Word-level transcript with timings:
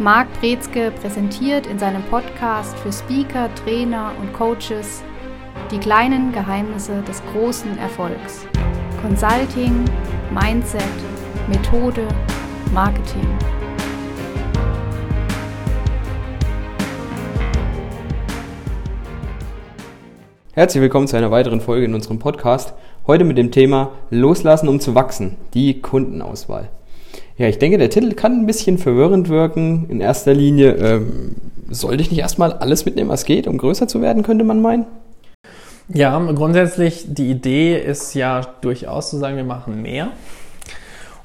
Marc 0.00 0.26
Brezke 0.40 0.90
präsentiert 0.90 1.68
in 1.68 1.78
seinem 1.78 2.02
Podcast 2.02 2.76
für 2.78 2.92
Speaker, 2.92 3.48
Trainer 3.54 4.10
und 4.20 4.32
Coaches 4.32 5.04
die 5.70 5.78
kleinen 5.78 6.32
Geheimnisse 6.32 7.00
des 7.02 7.22
großen 7.32 7.78
Erfolgs. 7.78 8.44
Consulting, 9.00 9.84
Mindset, 10.32 10.82
Methode, 11.48 12.08
Marketing. 12.72 13.24
Herzlich 20.54 20.82
willkommen 20.82 21.06
zu 21.06 21.16
einer 21.16 21.30
weiteren 21.30 21.60
Folge 21.60 21.84
in 21.84 21.94
unserem 21.94 22.18
Podcast. 22.18 22.74
Heute 23.06 23.22
mit 23.22 23.38
dem 23.38 23.52
Thema 23.52 23.92
Loslassen, 24.10 24.68
um 24.68 24.80
zu 24.80 24.96
wachsen, 24.96 25.36
die 25.54 25.80
Kundenauswahl. 25.80 26.68
Ja, 27.36 27.48
ich 27.48 27.58
denke, 27.58 27.78
der 27.78 27.90
Titel 27.90 28.14
kann 28.14 28.40
ein 28.40 28.46
bisschen 28.46 28.78
verwirrend 28.78 29.28
wirken. 29.28 29.86
In 29.88 30.00
erster 30.00 30.32
Linie 30.32 30.72
ähm, 30.74 31.34
sollte 31.68 32.02
ich 32.02 32.10
nicht 32.10 32.20
erstmal 32.20 32.52
alles 32.52 32.84
mitnehmen, 32.84 33.10
was 33.10 33.24
geht, 33.24 33.48
um 33.48 33.58
größer 33.58 33.88
zu 33.88 34.00
werden, 34.00 34.22
könnte 34.22 34.44
man 34.44 34.62
meinen? 34.62 34.86
Ja, 35.88 36.18
grundsätzlich 36.32 37.06
die 37.08 37.30
Idee 37.30 37.76
ist 37.76 38.14
ja 38.14 38.40
durchaus 38.60 39.10
zu 39.10 39.18
sagen, 39.18 39.36
wir 39.36 39.44
machen 39.44 39.82
mehr 39.82 40.08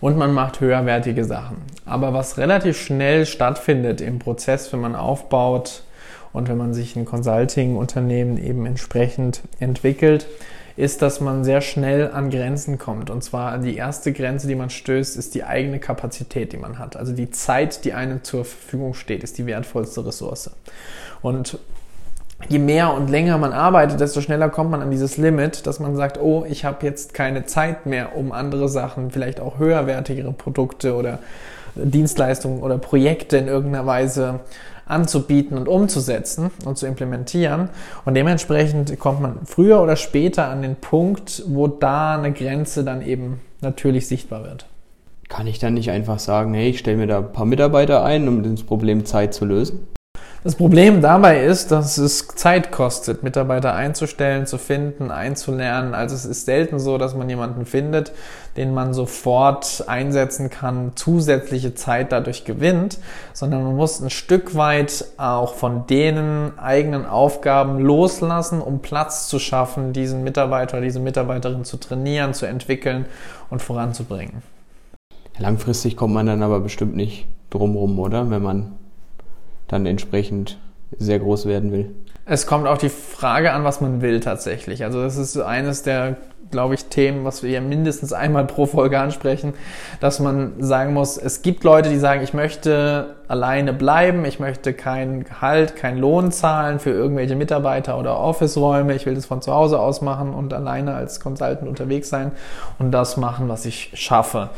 und 0.01 0.17
man 0.17 0.33
macht 0.33 0.59
höherwertige 0.59 1.25
Sachen. 1.25 1.57
Aber 1.85 2.13
was 2.13 2.37
relativ 2.37 2.77
schnell 2.77 3.25
stattfindet 3.25 4.01
im 4.01 4.19
Prozess, 4.19 4.73
wenn 4.73 4.81
man 4.81 4.95
aufbaut 4.95 5.83
und 6.33 6.49
wenn 6.49 6.57
man 6.57 6.73
sich 6.73 6.95
ein 6.95 7.05
Consulting-Unternehmen 7.05 8.37
eben 8.37 8.65
entsprechend 8.65 9.41
entwickelt, 9.59 10.27
ist, 10.79 11.01
dass 11.01 11.19
man 11.19 11.43
sehr 11.43 11.59
schnell 11.59 12.11
an 12.11 12.29
Grenzen 12.29 12.77
kommt. 12.77 13.09
Und 13.09 13.21
zwar 13.23 13.57
die 13.57 13.75
erste 13.75 14.13
Grenze, 14.13 14.47
die 14.47 14.55
man 14.55 14.69
stößt, 14.69 15.17
ist 15.17 15.35
die 15.35 15.43
eigene 15.43 15.79
Kapazität, 15.79 16.53
die 16.53 16.57
man 16.57 16.79
hat. 16.79 16.95
Also 16.95 17.11
die 17.11 17.29
Zeit, 17.31 17.83
die 17.83 17.93
einem 17.93 18.23
zur 18.23 18.45
Verfügung 18.45 18.93
steht, 18.93 19.23
ist 19.23 19.37
die 19.37 19.45
wertvollste 19.45 20.05
Ressource. 20.05 20.51
Und 21.21 21.59
je 22.47 22.59
mehr 22.59 22.93
und 22.93 23.09
länger 23.09 23.37
man 23.37 23.51
arbeitet, 23.51 23.99
desto 23.99 24.21
schneller 24.21 24.47
kommt 24.47 24.71
man 24.71 24.81
an 24.81 24.89
dieses 24.89 25.17
Limit, 25.17 25.67
dass 25.67 25.81
man 25.81 25.97
sagt, 25.97 26.17
oh, 26.17 26.45
ich 26.49 26.63
habe 26.63 26.85
jetzt 26.85 27.13
keine 27.13 27.45
Zeit 27.45 27.85
mehr, 27.85 28.15
um 28.15 28.31
andere 28.31 28.69
Sachen, 28.69 29.11
vielleicht 29.11 29.41
auch 29.41 29.59
höherwertigere 29.59 30.31
Produkte 30.31 30.95
oder 30.95 31.19
Dienstleistungen 31.75 32.61
oder 32.61 32.77
Projekte 32.77 33.37
in 33.37 33.49
irgendeiner 33.49 33.85
Weise 33.85 34.39
anzubieten 34.89 35.57
und 35.57 35.67
umzusetzen 35.67 36.51
und 36.65 36.77
zu 36.77 36.87
implementieren. 36.87 37.69
Und 38.05 38.15
dementsprechend 38.15 38.99
kommt 38.99 39.21
man 39.21 39.45
früher 39.45 39.81
oder 39.81 39.95
später 39.95 40.47
an 40.47 40.61
den 40.61 40.75
Punkt, 40.75 41.43
wo 41.47 41.67
da 41.67 42.17
eine 42.17 42.33
Grenze 42.33 42.83
dann 42.83 43.01
eben 43.01 43.39
natürlich 43.61 44.07
sichtbar 44.07 44.43
wird. 44.43 44.65
Kann 45.29 45.47
ich 45.47 45.59
dann 45.59 45.75
nicht 45.75 45.91
einfach 45.91 46.19
sagen, 46.19 46.53
hey, 46.55 46.69
ich 46.69 46.79
stelle 46.79 46.97
mir 46.97 47.07
da 47.07 47.19
ein 47.19 47.31
paar 47.31 47.45
Mitarbeiter 47.45 48.03
ein, 48.03 48.27
um 48.27 48.43
das 48.43 48.63
Problem 48.63 49.05
Zeit 49.05 49.33
zu 49.33 49.45
lösen? 49.45 49.87
Das 50.41 50.55
Problem 50.55 51.01
dabei 51.01 51.43
ist, 51.43 51.69
dass 51.69 51.97
es 51.97 52.29
Zeit 52.29 52.71
kostet, 52.71 53.23
Mitarbeiter 53.23 53.73
einzustellen, 53.73 54.45
zu 54.45 54.57
finden, 54.57 55.11
einzulernen. 55.11 55.93
Also 55.93 56.15
es 56.15 56.23
ist 56.23 56.45
selten 56.45 56.79
so, 56.79 56.97
dass 56.97 57.13
man 57.13 57.27
jemanden 57.27 57.65
findet, 57.65 58.13
den 58.55 58.73
man 58.73 58.93
sofort 58.93 59.83
einsetzen 59.87 60.49
kann, 60.49 60.93
zusätzliche 60.95 61.75
Zeit 61.75 62.13
dadurch 62.13 62.45
gewinnt, 62.45 62.99
sondern 63.33 63.65
man 63.65 63.75
muss 63.75 63.99
ein 63.99 64.09
Stück 64.09 64.55
weit 64.55 65.03
auch 65.17 65.55
von 65.55 65.87
denen 65.87 66.57
eigenen 66.57 67.05
Aufgaben 67.05 67.79
loslassen, 67.79 68.61
um 68.61 68.79
Platz 68.79 69.27
zu 69.27 69.39
schaffen, 69.39 69.91
diesen 69.91 70.23
Mitarbeiter 70.23 70.79
diese 70.79 71.01
Mitarbeiterin 71.01 71.65
zu 71.65 71.75
trainieren, 71.75 72.33
zu 72.33 72.45
entwickeln 72.45 73.07
und 73.49 73.61
voranzubringen. 73.61 74.41
Langfristig 75.37 75.97
kommt 75.97 76.13
man 76.13 76.27
dann 76.27 76.43
aber 76.43 76.61
bestimmt 76.61 76.95
nicht 76.95 77.27
drumrum, 77.49 77.99
oder? 77.99 78.29
Wenn 78.29 78.41
man 78.41 78.78
dann 79.69 79.85
entsprechend 79.85 80.57
sehr 80.97 81.19
groß 81.19 81.45
werden 81.45 81.71
will. 81.71 81.91
Es 82.25 82.45
kommt 82.45 82.67
auch 82.67 82.77
die 82.77 82.89
Frage 82.89 83.53
an, 83.53 83.63
was 83.63 83.81
man 83.81 84.01
will 84.01 84.19
tatsächlich. 84.19 84.83
Also 84.83 85.01
das 85.01 85.17
ist 85.17 85.37
eines 85.37 85.81
der, 85.81 86.17
glaube 86.51 86.75
ich, 86.75 86.85
Themen, 86.85 87.25
was 87.25 87.41
wir 87.41 87.49
ja 87.49 87.61
mindestens 87.61 88.13
einmal 88.13 88.45
pro 88.45 88.65
Folge 88.65 88.99
ansprechen, 88.99 89.53
dass 89.99 90.19
man 90.19 90.53
sagen 90.59 90.93
muss, 90.93 91.17
es 91.17 91.41
gibt 91.41 91.63
Leute, 91.63 91.89
die 91.89 91.97
sagen, 91.97 92.21
ich 92.23 92.33
möchte 92.33 93.15
alleine 93.27 93.73
bleiben, 93.73 94.25
ich 94.25 94.39
möchte 94.39 94.73
kein 94.73 95.23
Gehalt, 95.23 95.75
kein 95.75 95.97
Lohn 95.97 96.31
zahlen 96.31 96.79
für 96.79 96.91
irgendwelche 96.91 97.35
Mitarbeiter 97.35 97.97
oder 97.97 98.19
Office-Räume, 98.19 98.93
ich 98.95 99.05
will 99.05 99.15
das 99.15 99.25
von 99.25 99.41
zu 99.41 99.53
Hause 99.53 99.79
aus 99.79 100.01
machen 100.01 100.33
und 100.33 100.53
alleine 100.53 100.93
als 100.93 101.19
Consultant 101.19 101.67
unterwegs 101.67 102.09
sein 102.09 102.31
und 102.77 102.91
das 102.91 103.17
machen, 103.17 103.49
was 103.49 103.65
ich 103.65 103.91
schaffe. 103.93 104.49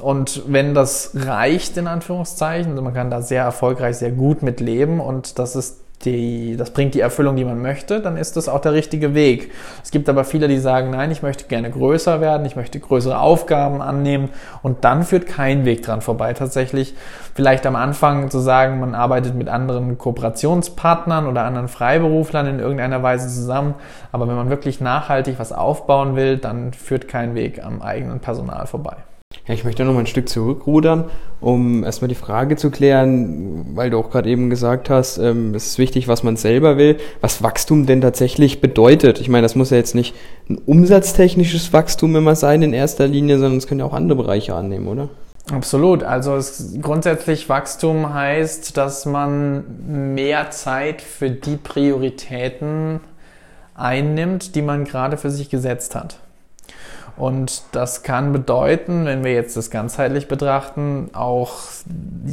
Und 0.00 0.42
wenn 0.46 0.74
das 0.74 1.12
reicht, 1.14 1.76
in 1.76 1.86
Anführungszeichen, 1.86 2.72
also 2.72 2.82
man 2.82 2.94
kann 2.94 3.10
da 3.10 3.22
sehr 3.22 3.42
erfolgreich, 3.42 3.96
sehr 3.96 4.12
gut 4.12 4.42
mit 4.42 4.60
leben 4.60 5.00
und 5.00 5.38
das 5.38 5.56
ist 5.56 5.80
die, 6.04 6.56
das 6.56 6.70
bringt 6.70 6.94
die 6.94 7.00
Erfüllung, 7.00 7.36
die 7.36 7.44
man 7.44 7.60
möchte, 7.60 8.00
dann 8.00 8.16
ist 8.16 8.36
das 8.36 8.48
auch 8.48 8.60
der 8.60 8.72
richtige 8.72 9.14
Weg. 9.14 9.52
Es 9.82 9.90
gibt 9.90 10.08
aber 10.08 10.24
viele, 10.24 10.48
die 10.48 10.58
sagen, 10.58 10.90
nein, 10.90 11.10
ich 11.10 11.22
möchte 11.22 11.44
gerne 11.44 11.70
größer 11.70 12.20
werden, 12.20 12.46
ich 12.46 12.56
möchte 12.56 12.80
größere 12.80 13.18
Aufgaben 13.18 13.82
annehmen 13.82 14.30
und 14.62 14.84
dann 14.84 15.02
führt 15.02 15.26
kein 15.26 15.64
Weg 15.66 15.82
dran 15.82 16.00
vorbei. 16.00 16.32
Tatsächlich 16.32 16.94
vielleicht 17.34 17.66
am 17.66 17.76
Anfang 17.76 18.30
zu 18.30 18.38
sagen, 18.38 18.80
man 18.80 18.94
arbeitet 18.94 19.34
mit 19.34 19.48
anderen 19.48 19.98
Kooperationspartnern 19.98 21.26
oder 21.26 21.44
anderen 21.44 21.68
Freiberuflern 21.68 22.46
in 22.46 22.60
irgendeiner 22.60 23.02
Weise 23.02 23.28
zusammen, 23.28 23.74
aber 24.10 24.26
wenn 24.26 24.36
man 24.36 24.48
wirklich 24.48 24.80
nachhaltig 24.80 25.38
was 25.38 25.52
aufbauen 25.52 26.16
will, 26.16 26.38
dann 26.38 26.72
führt 26.72 27.08
kein 27.08 27.34
Weg 27.34 27.62
am 27.62 27.82
eigenen 27.82 28.20
Personal 28.20 28.66
vorbei. 28.66 28.96
Ja, 29.50 29.54
ich 29.54 29.64
möchte 29.64 29.84
noch 29.84 29.94
mal 29.94 29.98
ein 29.98 30.06
Stück 30.06 30.28
zurückrudern, 30.28 31.06
um 31.40 31.82
erstmal 31.82 32.06
die 32.06 32.14
Frage 32.14 32.54
zu 32.54 32.70
klären, 32.70 33.66
weil 33.74 33.90
du 33.90 33.98
auch 33.98 34.08
gerade 34.08 34.30
eben 34.30 34.48
gesagt 34.48 34.88
hast, 34.88 35.18
ähm, 35.18 35.56
es 35.56 35.66
ist 35.66 35.78
wichtig, 35.78 36.06
was 36.06 36.22
man 36.22 36.36
selber 36.36 36.76
will, 36.76 36.98
was 37.20 37.42
Wachstum 37.42 37.84
denn 37.84 38.00
tatsächlich 38.00 38.60
bedeutet. 38.60 39.20
Ich 39.20 39.28
meine, 39.28 39.42
das 39.42 39.56
muss 39.56 39.70
ja 39.70 39.76
jetzt 39.76 39.96
nicht 39.96 40.14
ein 40.48 40.56
umsatztechnisches 40.56 41.72
Wachstum 41.72 42.14
immer 42.14 42.36
sein 42.36 42.62
in 42.62 42.72
erster 42.72 43.08
Linie, 43.08 43.40
sondern 43.40 43.58
es 43.58 43.66
können 43.66 43.80
ja 43.80 43.86
auch 43.86 43.92
andere 43.92 44.16
Bereiche 44.22 44.54
annehmen, 44.54 44.86
oder? 44.86 45.08
Absolut. 45.50 46.04
Also 46.04 46.36
es, 46.36 46.76
grundsätzlich 46.80 47.48
Wachstum 47.48 48.14
heißt, 48.14 48.76
dass 48.76 49.04
man 49.04 49.64
mehr 50.14 50.52
Zeit 50.52 51.02
für 51.02 51.28
die 51.28 51.56
Prioritäten 51.56 53.00
einnimmt, 53.74 54.54
die 54.54 54.62
man 54.62 54.84
gerade 54.84 55.16
für 55.16 55.30
sich 55.30 55.50
gesetzt 55.50 55.96
hat. 55.96 56.20
Und 57.16 57.62
das 57.72 58.02
kann 58.02 58.32
bedeuten, 58.32 59.04
wenn 59.04 59.24
wir 59.24 59.32
jetzt 59.32 59.56
das 59.56 59.70
ganzheitlich 59.70 60.28
betrachten, 60.28 61.10
auch 61.12 61.52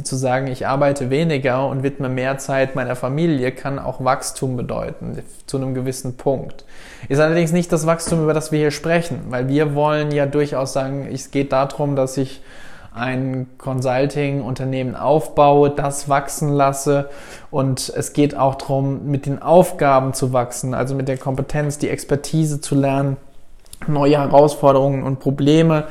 zu 0.02 0.16
sagen, 0.16 0.46
ich 0.46 0.66
arbeite 0.66 1.10
weniger 1.10 1.66
und 1.66 1.82
widme 1.82 2.08
mehr 2.08 2.38
Zeit 2.38 2.74
meiner 2.74 2.96
Familie, 2.96 3.52
kann 3.52 3.78
auch 3.78 4.02
Wachstum 4.04 4.56
bedeuten, 4.56 5.18
zu 5.46 5.56
einem 5.56 5.74
gewissen 5.74 6.16
Punkt. 6.16 6.64
Ist 7.08 7.20
allerdings 7.20 7.52
nicht 7.52 7.72
das 7.72 7.86
Wachstum, 7.86 8.22
über 8.22 8.34
das 8.34 8.52
wir 8.52 8.58
hier 8.58 8.70
sprechen, 8.70 9.26
weil 9.28 9.48
wir 9.48 9.74
wollen 9.74 10.10
ja 10.10 10.26
durchaus 10.26 10.72
sagen, 10.72 11.08
es 11.12 11.30
geht 11.30 11.52
darum, 11.52 11.96
dass 11.96 12.16
ich 12.16 12.42
ein 12.94 13.46
Consulting-Unternehmen 13.58 14.96
aufbaue, 14.96 15.70
das 15.70 16.08
wachsen 16.08 16.48
lasse 16.48 17.08
und 17.50 17.92
es 17.94 18.12
geht 18.12 18.36
auch 18.36 18.56
darum, 18.56 19.06
mit 19.06 19.26
den 19.26 19.40
Aufgaben 19.40 20.14
zu 20.14 20.32
wachsen, 20.32 20.74
also 20.74 20.94
mit 20.94 21.08
der 21.08 21.16
Kompetenz, 21.16 21.78
die 21.78 21.90
Expertise 21.90 22.60
zu 22.60 22.74
lernen 22.74 23.16
neue 23.86 24.18
Herausforderungen 24.18 25.02
und 25.02 25.20
Probleme 25.20 25.84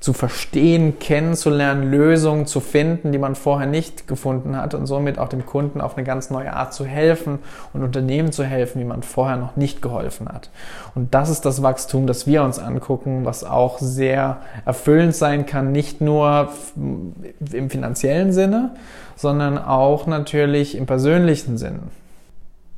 zu 0.00 0.12
verstehen, 0.12 1.00
kennenzulernen, 1.00 1.90
Lösungen 1.90 2.46
zu 2.46 2.60
finden, 2.60 3.10
die 3.10 3.18
man 3.18 3.34
vorher 3.34 3.66
nicht 3.66 4.06
gefunden 4.06 4.56
hat 4.56 4.74
und 4.74 4.86
somit 4.86 5.18
auch 5.18 5.28
dem 5.28 5.44
Kunden 5.44 5.80
auf 5.80 5.96
eine 5.96 6.06
ganz 6.06 6.30
neue 6.30 6.52
Art 6.52 6.72
zu 6.72 6.84
helfen 6.84 7.40
und 7.72 7.82
Unternehmen 7.82 8.30
zu 8.30 8.44
helfen, 8.44 8.80
wie 8.80 8.84
man 8.84 9.02
vorher 9.02 9.36
noch 9.36 9.56
nicht 9.56 9.82
geholfen 9.82 10.28
hat. 10.28 10.50
Und 10.94 11.14
das 11.14 11.30
ist 11.30 11.44
das 11.44 11.64
Wachstum, 11.64 12.06
das 12.06 12.28
wir 12.28 12.44
uns 12.44 12.60
angucken, 12.60 13.24
was 13.24 13.42
auch 13.42 13.78
sehr 13.80 14.38
erfüllend 14.64 15.16
sein 15.16 15.46
kann, 15.46 15.72
nicht 15.72 16.00
nur 16.00 16.50
im 16.76 17.68
finanziellen 17.68 18.32
Sinne, 18.32 18.76
sondern 19.16 19.58
auch 19.58 20.06
natürlich 20.06 20.76
im 20.76 20.86
persönlichen 20.86 21.58
Sinn. 21.58 21.80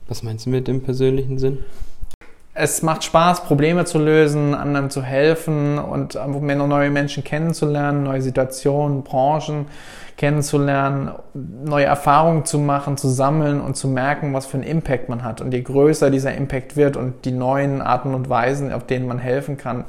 Was 0.09 0.23
meinst 0.23 0.47
du 0.47 0.51
mit 0.51 0.69
dem 0.69 0.83
persönlichen 0.83 1.39
Sinn? 1.39 1.59
Es 2.53 2.83
macht 2.83 3.05
Spaß, 3.05 3.45
Probleme 3.45 3.85
zu 3.85 3.99
lösen, 3.99 4.55
anderen 4.55 4.91
zu 4.91 5.03
helfen 5.03 5.79
und 5.79 6.15
neue 6.15 6.91
Menschen 6.91 7.23
kennenzulernen, 7.23 8.03
neue 8.03 8.23
Situationen, 8.23 9.03
Branchen 9.03 9.67
kennenzulernen, 10.17 11.13
neue 11.33 11.87
Erfahrungen 11.87 12.45
zu 12.45 12.59
machen, 12.59 12.97
zu 12.99 13.09
sammeln 13.09 13.61
und 13.61 13.77
zu 13.77 13.89
merken, 13.89 14.35
was 14.35 14.47
für 14.47 14.59
einen 14.59 14.65
Impact 14.65 15.09
man 15.09 15.23
hat. 15.23 15.41
Und 15.41 15.55
je 15.55 15.63
größer 15.63 16.11
dieser 16.11 16.35
Impact 16.35 16.77
wird 16.77 16.97
und 16.97 17.25
die 17.25 17.33
neuen 17.33 17.81
Arten 17.81 18.15
und 18.15 18.29
Weisen, 18.29 18.73
auf 18.73 18.85
denen 18.85 19.07
man 19.07 19.19
helfen 19.19 19.57
kann, 19.57 19.85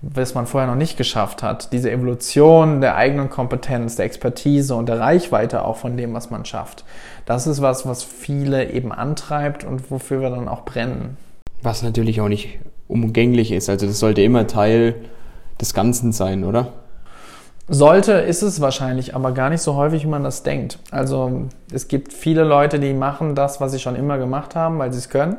was 0.00 0.34
man 0.34 0.46
vorher 0.46 0.70
noch 0.70 0.76
nicht 0.76 0.96
geschafft 0.96 1.42
hat, 1.42 1.72
diese 1.72 1.90
Evolution 1.90 2.80
der 2.80 2.96
eigenen 2.96 3.28
Kompetenz, 3.28 3.96
der 3.96 4.06
Expertise 4.06 4.74
und 4.74 4.88
der 4.88 5.00
Reichweite 5.00 5.64
auch 5.64 5.76
von 5.76 5.96
dem, 5.96 6.14
was 6.14 6.30
man 6.30 6.44
schafft, 6.44 6.84
das 7.26 7.46
ist 7.46 7.60
was, 7.60 7.86
was 7.86 8.04
viele 8.04 8.70
eben 8.70 8.92
antreibt 8.92 9.64
und 9.64 9.90
wofür 9.90 10.20
wir 10.20 10.30
dann 10.30 10.48
auch 10.48 10.64
brennen 10.64 11.16
was 11.62 11.82
natürlich 11.82 12.20
auch 12.20 12.28
nicht 12.28 12.58
umgänglich 12.88 13.52
ist. 13.52 13.68
Also 13.68 13.86
das 13.86 13.98
sollte 13.98 14.22
immer 14.22 14.46
Teil 14.46 14.94
des 15.60 15.74
Ganzen 15.74 16.12
sein, 16.12 16.44
oder? 16.44 16.72
Sollte, 17.68 18.12
ist 18.12 18.42
es 18.42 18.60
wahrscheinlich, 18.60 19.16
aber 19.16 19.32
gar 19.32 19.50
nicht 19.50 19.60
so 19.60 19.74
häufig, 19.74 20.04
wie 20.04 20.08
man 20.08 20.22
das 20.22 20.44
denkt. 20.44 20.78
Also 20.92 21.48
es 21.72 21.88
gibt 21.88 22.12
viele 22.12 22.44
Leute, 22.44 22.78
die 22.78 22.92
machen 22.92 23.34
das, 23.34 23.60
was 23.60 23.72
sie 23.72 23.80
schon 23.80 23.96
immer 23.96 24.18
gemacht 24.18 24.54
haben, 24.54 24.78
weil 24.78 24.92
sie 24.92 24.98
es 24.98 25.08
können, 25.08 25.36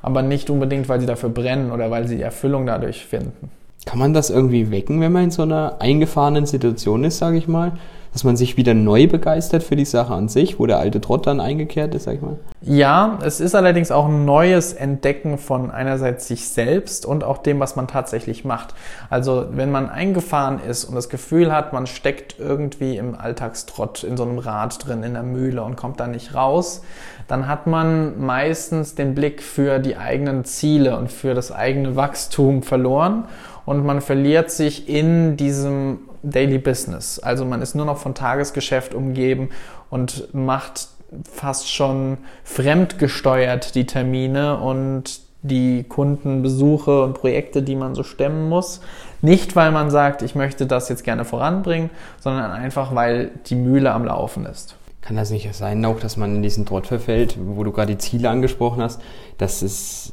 aber 0.00 0.22
nicht 0.22 0.48
unbedingt, 0.48 0.88
weil 0.88 1.00
sie 1.00 1.06
dafür 1.06 1.28
brennen 1.28 1.70
oder 1.70 1.90
weil 1.90 2.08
sie 2.08 2.22
Erfüllung 2.22 2.64
dadurch 2.64 3.04
finden. 3.04 3.50
Kann 3.84 3.98
man 3.98 4.14
das 4.14 4.30
irgendwie 4.30 4.70
wecken, 4.70 5.00
wenn 5.00 5.12
man 5.12 5.24
in 5.24 5.30
so 5.30 5.42
einer 5.42 5.76
eingefahrenen 5.80 6.46
Situation 6.46 7.04
ist, 7.04 7.18
sage 7.18 7.36
ich 7.36 7.48
mal? 7.48 7.72
Dass 8.12 8.24
man 8.24 8.36
sich 8.36 8.56
wieder 8.56 8.74
neu 8.74 9.06
begeistert 9.06 9.62
für 9.62 9.76
die 9.76 9.86
Sache 9.86 10.12
an 10.12 10.28
sich, 10.28 10.58
wo 10.58 10.66
der 10.66 10.78
alte 10.78 11.00
Trott 11.00 11.26
dann 11.26 11.40
eingekehrt 11.40 11.94
ist, 11.94 12.04
sag 12.04 12.16
ich 12.16 12.22
mal? 12.22 12.36
Ja, 12.60 13.18
es 13.24 13.40
ist 13.40 13.54
allerdings 13.54 13.90
auch 13.90 14.06
ein 14.06 14.24
neues 14.24 14.74
Entdecken 14.74 15.38
von 15.38 15.70
einerseits 15.70 16.28
sich 16.28 16.48
selbst 16.48 17.06
und 17.06 17.24
auch 17.24 17.38
dem, 17.38 17.58
was 17.58 17.74
man 17.74 17.88
tatsächlich 17.88 18.44
macht. 18.44 18.74
Also 19.08 19.46
wenn 19.52 19.70
man 19.70 19.88
eingefahren 19.88 20.60
ist 20.60 20.84
und 20.84 20.94
das 20.94 21.08
Gefühl 21.08 21.52
hat, 21.52 21.72
man 21.72 21.86
steckt 21.86 22.36
irgendwie 22.38 22.96
im 22.98 23.14
Alltagstrott 23.14 24.04
in 24.04 24.16
so 24.16 24.24
einem 24.24 24.38
Rad 24.38 24.86
drin, 24.86 25.02
in 25.02 25.14
der 25.14 25.22
Mühle 25.22 25.62
und 25.62 25.76
kommt 25.76 25.98
da 25.98 26.06
nicht 26.06 26.34
raus, 26.34 26.82
dann 27.28 27.48
hat 27.48 27.66
man 27.66 28.20
meistens 28.20 28.94
den 28.94 29.14
Blick 29.14 29.42
für 29.42 29.78
die 29.78 29.96
eigenen 29.96 30.44
Ziele 30.44 30.98
und 30.98 31.10
für 31.10 31.34
das 31.34 31.50
eigene 31.50 31.96
Wachstum 31.96 32.62
verloren 32.62 33.24
und 33.64 33.84
man 33.86 34.00
verliert 34.00 34.50
sich 34.50 34.88
in 34.88 35.36
diesem 35.36 36.00
Daily 36.22 36.58
Business. 36.58 37.18
Also 37.18 37.44
man 37.44 37.62
ist 37.62 37.74
nur 37.74 37.86
noch 37.86 37.98
von 37.98 38.14
Tagesgeschäft 38.14 38.94
umgeben 38.94 39.50
und 39.90 40.32
macht 40.34 40.88
fast 41.30 41.70
schon 41.70 42.18
fremdgesteuert 42.44 43.74
die 43.74 43.86
Termine 43.86 44.58
und 44.58 45.20
die 45.42 45.82
Kundenbesuche 45.82 47.02
und 47.02 47.14
Projekte, 47.14 47.62
die 47.62 47.74
man 47.74 47.94
so 47.94 48.04
stemmen 48.04 48.48
muss. 48.48 48.80
Nicht, 49.20 49.56
weil 49.56 49.72
man 49.72 49.90
sagt, 49.90 50.22
ich 50.22 50.34
möchte 50.34 50.66
das 50.66 50.88
jetzt 50.88 51.04
gerne 51.04 51.24
voranbringen, 51.24 51.90
sondern 52.20 52.52
einfach, 52.52 52.94
weil 52.94 53.32
die 53.46 53.56
Mühle 53.56 53.92
am 53.92 54.04
Laufen 54.04 54.46
ist. 54.46 54.76
Kann 55.00 55.16
das 55.16 55.30
nicht 55.30 55.52
sein, 55.54 55.84
auch 55.84 55.98
dass 55.98 56.16
man 56.16 56.36
in 56.36 56.42
diesen 56.42 56.64
Trott 56.64 56.86
verfällt, 56.86 57.36
wo 57.44 57.64
du 57.64 57.72
gerade 57.72 57.92
die 57.92 57.98
Ziele 57.98 58.30
angesprochen 58.30 58.82
hast, 58.82 59.00
dass 59.36 59.62
es 59.62 60.12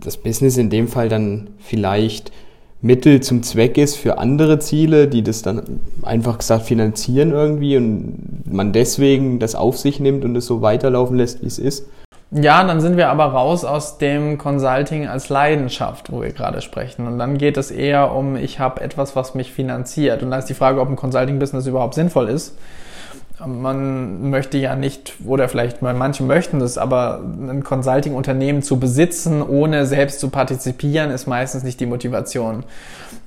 das 0.00 0.16
Business 0.16 0.56
in 0.56 0.70
dem 0.70 0.88
Fall 0.88 1.10
dann 1.10 1.50
vielleicht 1.58 2.32
Mittel 2.82 3.20
zum 3.20 3.42
Zweck 3.42 3.76
ist 3.76 3.96
für 3.96 4.18
andere 4.18 4.58
Ziele, 4.58 5.06
die 5.06 5.22
das 5.22 5.42
dann 5.42 5.80
einfach 6.02 6.38
gesagt 6.38 6.64
finanzieren 6.64 7.32
irgendwie 7.32 7.76
und 7.76 8.46
man 8.50 8.72
deswegen 8.72 9.38
das 9.38 9.54
auf 9.54 9.76
sich 9.76 10.00
nimmt 10.00 10.24
und 10.24 10.34
es 10.36 10.46
so 10.46 10.62
weiterlaufen 10.62 11.16
lässt, 11.16 11.42
wie 11.42 11.46
es 11.46 11.58
ist. 11.58 11.86
Ja, 12.32 12.62
dann 12.62 12.80
sind 12.80 12.96
wir 12.96 13.08
aber 13.08 13.24
raus 13.24 13.64
aus 13.64 13.98
dem 13.98 14.38
Consulting 14.38 15.08
als 15.08 15.28
Leidenschaft, 15.28 16.12
wo 16.12 16.22
wir 16.22 16.30
gerade 16.30 16.60
sprechen. 16.60 17.08
Und 17.08 17.18
dann 17.18 17.38
geht 17.38 17.56
es 17.56 17.72
eher 17.72 18.14
um, 18.14 18.36
ich 18.36 18.60
habe 18.60 18.80
etwas, 18.80 19.16
was 19.16 19.34
mich 19.34 19.52
finanziert. 19.52 20.22
Und 20.22 20.30
da 20.30 20.38
ist 20.38 20.46
die 20.46 20.54
Frage, 20.54 20.80
ob 20.80 20.88
ein 20.88 20.96
Consulting-Business 20.96 21.66
überhaupt 21.66 21.94
sinnvoll 21.94 22.28
ist 22.28 22.54
man 23.46 24.30
möchte 24.30 24.58
ja 24.58 24.76
nicht, 24.76 25.14
oder 25.24 25.48
vielleicht 25.48 25.82
manche 25.82 26.22
möchten 26.22 26.58
das, 26.58 26.78
aber 26.78 27.20
ein 27.22 27.64
Consulting-Unternehmen 27.64 28.62
zu 28.62 28.78
besitzen, 28.78 29.42
ohne 29.42 29.86
selbst 29.86 30.20
zu 30.20 30.28
partizipieren, 30.28 31.10
ist 31.10 31.26
meistens 31.26 31.62
nicht 31.62 31.80
die 31.80 31.86
Motivation. 31.86 32.64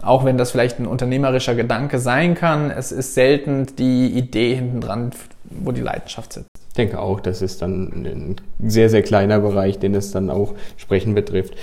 Auch 0.01 0.25
wenn 0.25 0.37
das 0.37 0.51
vielleicht 0.51 0.79
ein 0.79 0.85
unternehmerischer 0.85 1.55
Gedanke 1.55 1.99
sein 1.99 2.35
kann, 2.35 2.69
es 2.69 2.91
ist 2.91 3.13
selten 3.13 3.67
die 3.77 4.07
Idee 4.07 4.55
hinten 4.55 4.81
dran, 4.81 5.11
wo 5.49 5.71
die 5.71 5.81
Leidenschaft 5.81 6.33
sitzt. 6.33 6.49
Ich 6.69 6.75
denke 6.75 6.99
auch, 6.99 7.19
das 7.19 7.41
ist 7.41 7.61
dann 7.61 7.87
ein 8.05 8.35
sehr, 8.67 8.89
sehr 8.89 9.03
kleiner 9.03 9.39
Bereich, 9.39 9.79
den 9.79 9.95
es 9.95 10.11
dann 10.11 10.29
auch 10.29 10.53
sprechen 10.77 11.13
betrifft. 11.13 11.53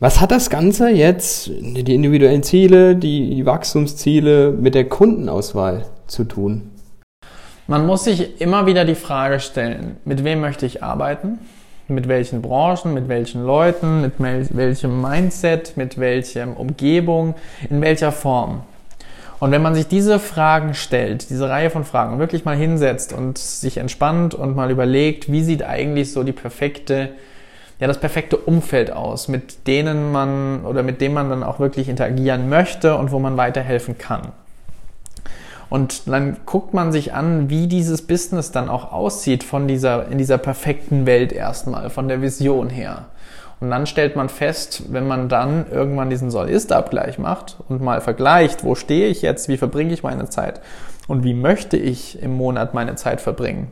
Was 0.00 0.20
hat 0.20 0.30
das 0.30 0.48
Ganze 0.48 0.88
jetzt, 0.88 1.48
die 1.48 1.94
individuellen 1.94 2.42
Ziele, 2.42 2.96
die 2.96 3.44
Wachstumsziele 3.44 4.50
mit 4.52 4.74
der 4.74 4.88
Kundenauswahl 4.88 5.84
zu 6.06 6.24
tun? 6.24 6.69
Man 7.70 7.86
muss 7.86 8.02
sich 8.02 8.40
immer 8.40 8.66
wieder 8.66 8.84
die 8.84 8.96
Frage 8.96 9.38
stellen, 9.38 9.96
mit 10.04 10.24
wem 10.24 10.40
möchte 10.40 10.66
ich 10.66 10.82
arbeiten? 10.82 11.38
Mit 11.86 12.08
welchen 12.08 12.42
Branchen, 12.42 12.92
mit 12.92 13.08
welchen 13.08 13.44
Leuten, 13.46 14.00
mit 14.00 14.14
welchem 14.18 15.00
Mindset, 15.00 15.76
mit 15.76 15.96
welcher 15.96 16.48
Umgebung, 16.58 17.36
in 17.70 17.80
welcher 17.80 18.10
Form? 18.10 18.62
Und 19.38 19.52
wenn 19.52 19.62
man 19.62 19.76
sich 19.76 19.86
diese 19.86 20.18
Fragen 20.18 20.74
stellt, 20.74 21.30
diese 21.30 21.48
Reihe 21.48 21.70
von 21.70 21.84
Fragen, 21.84 22.18
wirklich 22.18 22.44
mal 22.44 22.56
hinsetzt 22.56 23.12
und 23.12 23.38
sich 23.38 23.76
entspannt 23.76 24.34
und 24.34 24.56
mal 24.56 24.72
überlegt, 24.72 25.30
wie 25.30 25.44
sieht 25.44 25.62
eigentlich 25.62 26.12
so 26.12 26.24
die 26.24 26.32
perfekte, 26.32 27.10
ja, 27.78 27.86
das 27.86 28.00
perfekte 28.00 28.36
Umfeld 28.36 28.90
aus, 28.90 29.28
mit 29.28 29.68
denen 29.68 30.10
man 30.10 30.64
oder 30.64 30.82
mit 30.82 31.00
dem 31.00 31.12
man 31.12 31.30
dann 31.30 31.44
auch 31.44 31.60
wirklich 31.60 31.88
interagieren 31.88 32.48
möchte 32.48 32.96
und 32.96 33.12
wo 33.12 33.20
man 33.20 33.36
weiterhelfen 33.36 33.96
kann. 33.96 34.32
Und 35.70 36.08
dann 36.08 36.36
guckt 36.46 36.74
man 36.74 36.90
sich 36.90 37.14
an, 37.14 37.48
wie 37.48 37.68
dieses 37.68 38.02
Business 38.02 38.50
dann 38.50 38.68
auch 38.68 38.92
aussieht 38.92 39.44
von 39.44 39.68
dieser, 39.68 40.08
in 40.08 40.18
dieser 40.18 40.36
perfekten 40.36 41.06
Welt 41.06 41.32
erstmal, 41.32 41.90
von 41.90 42.08
der 42.08 42.20
Vision 42.20 42.68
her. 42.68 43.06
Und 43.60 43.70
dann 43.70 43.86
stellt 43.86 44.16
man 44.16 44.28
fest, 44.28 44.84
wenn 44.88 45.06
man 45.06 45.28
dann 45.28 45.66
irgendwann 45.70 46.10
diesen 46.10 46.30
Soll-Ist-Abgleich 46.30 47.18
macht 47.18 47.58
und 47.68 47.82
mal 47.82 48.00
vergleicht, 48.00 48.64
wo 48.64 48.74
stehe 48.74 49.08
ich 49.08 49.22
jetzt, 49.22 49.48
wie 49.48 49.58
verbringe 49.58 49.92
ich 49.92 50.02
meine 50.02 50.28
Zeit 50.28 50.60
und 51.06 51.24
wie 51.24 51.34
möchte 51.34 51.76
ich 51.76 52.20
im 52.20 52.32
Monat 52.32 52.74
meine 52.74 52.96
Zeit 52.96 53.20
verbringen, 53.20 53.70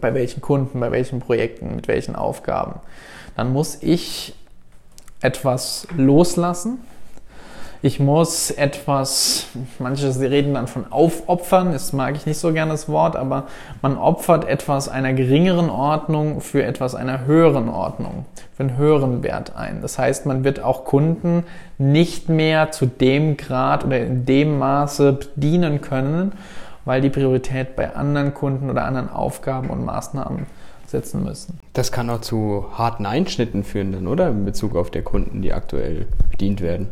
bei 0.00 0.14
welchen 0.14 0.40
Kunden, 0.40 0.80
bei 0.80 0.90
welchen 0.90 1.20
Projekten, 1.20 1.76
mit 1.76 1.88
welchen 1.88 2.16
Aufgaben, 2.16 2.80
dann 3.36 3.52
muss 3.52 3.78
ich 3.82 4.34
etwas 5.20 5.86
loslassen, 5.96 6.78
ich 7.84 7.98
muss 7.98 8.52
etwas, 8.52 9.48
manche 9.80 10.08
reden 10.20 10.54
dann 10.54 10.68
von 10.68 10.90
aufopfern, 10.90 11.72
das 11.72 11.92
mag 11.92 12.14
ich 12.14 12.26
nicht 12.26 12.38
so 12.38 12.52
gerne 12.52 12.70
das 12.70 12.88
Wort, 12.88 13.16
aber 13.16 13.48
man 13.82 13.98
opfert 13.98 14.44
etwas 14.44 14.88
einer 14.88 15.12
geringeren 15.12 15.68
Ordnung 15.68 16.40
für 16.40 16.62
etwas 16.62 16.94
einer 16.94 17.26
höheren 17.26 17.68
Ordnung, 17.68 18.24
für 18.56 18.62
einen 18.62 18.76
höheren 18.76 19.24
Wert 19.24 19.56
ein. 19.56 19.82
Das 19.82 19.98
heißt, 19.98 20.26
man 20.26 20.44
wird 20.44 20.62
auch 20.62 20.84
Kunden 20.84 21.42
nicht 21.76 22.28
mehr 22.28 22.70
zu 22.70 22.86
dem 22.86 23.36
Grad 23.36 23.84
oder 23.84 23.98
in 23.98 24.26
dem 24.26 24.58
Maße 24.58 25.14
bedienen 25.14 25.80
können, 25.80 26.32
weil 26.84 27.00
die 27.00 27.10
Priorität 27.10 27.74
bei 27.74 27.96
anderen 27.96 28.32
Kunden 28.32 28.70
oder 28.70 28.84
anderen 28.84 29.10
Aufgaben 29.10 29.70
und 29.70 29.84
Maßnahmen 29.84 30.46
setzen 30.86 31.24
müssen. 31.24 31.58
Das 31.72 31.90
kann 31.90 32.10
auch 32.10 32.20
zu 32.20 32.66
harten 32.74 33.06
Einschnitten 33.06 33.64
führen 33.64 33.90
dann, 33.90 34.06
oder? 34.06 34.28
In 34.28 34.44
Bezug 34.44 34.76
auf 34.76 34.90
der 34.90 35.02
Kunden, 35.02 35.42
die 35.42 35.52
aktuell 35.52 36.06
bedient 36.30 36.60
werden. 36.60 36.88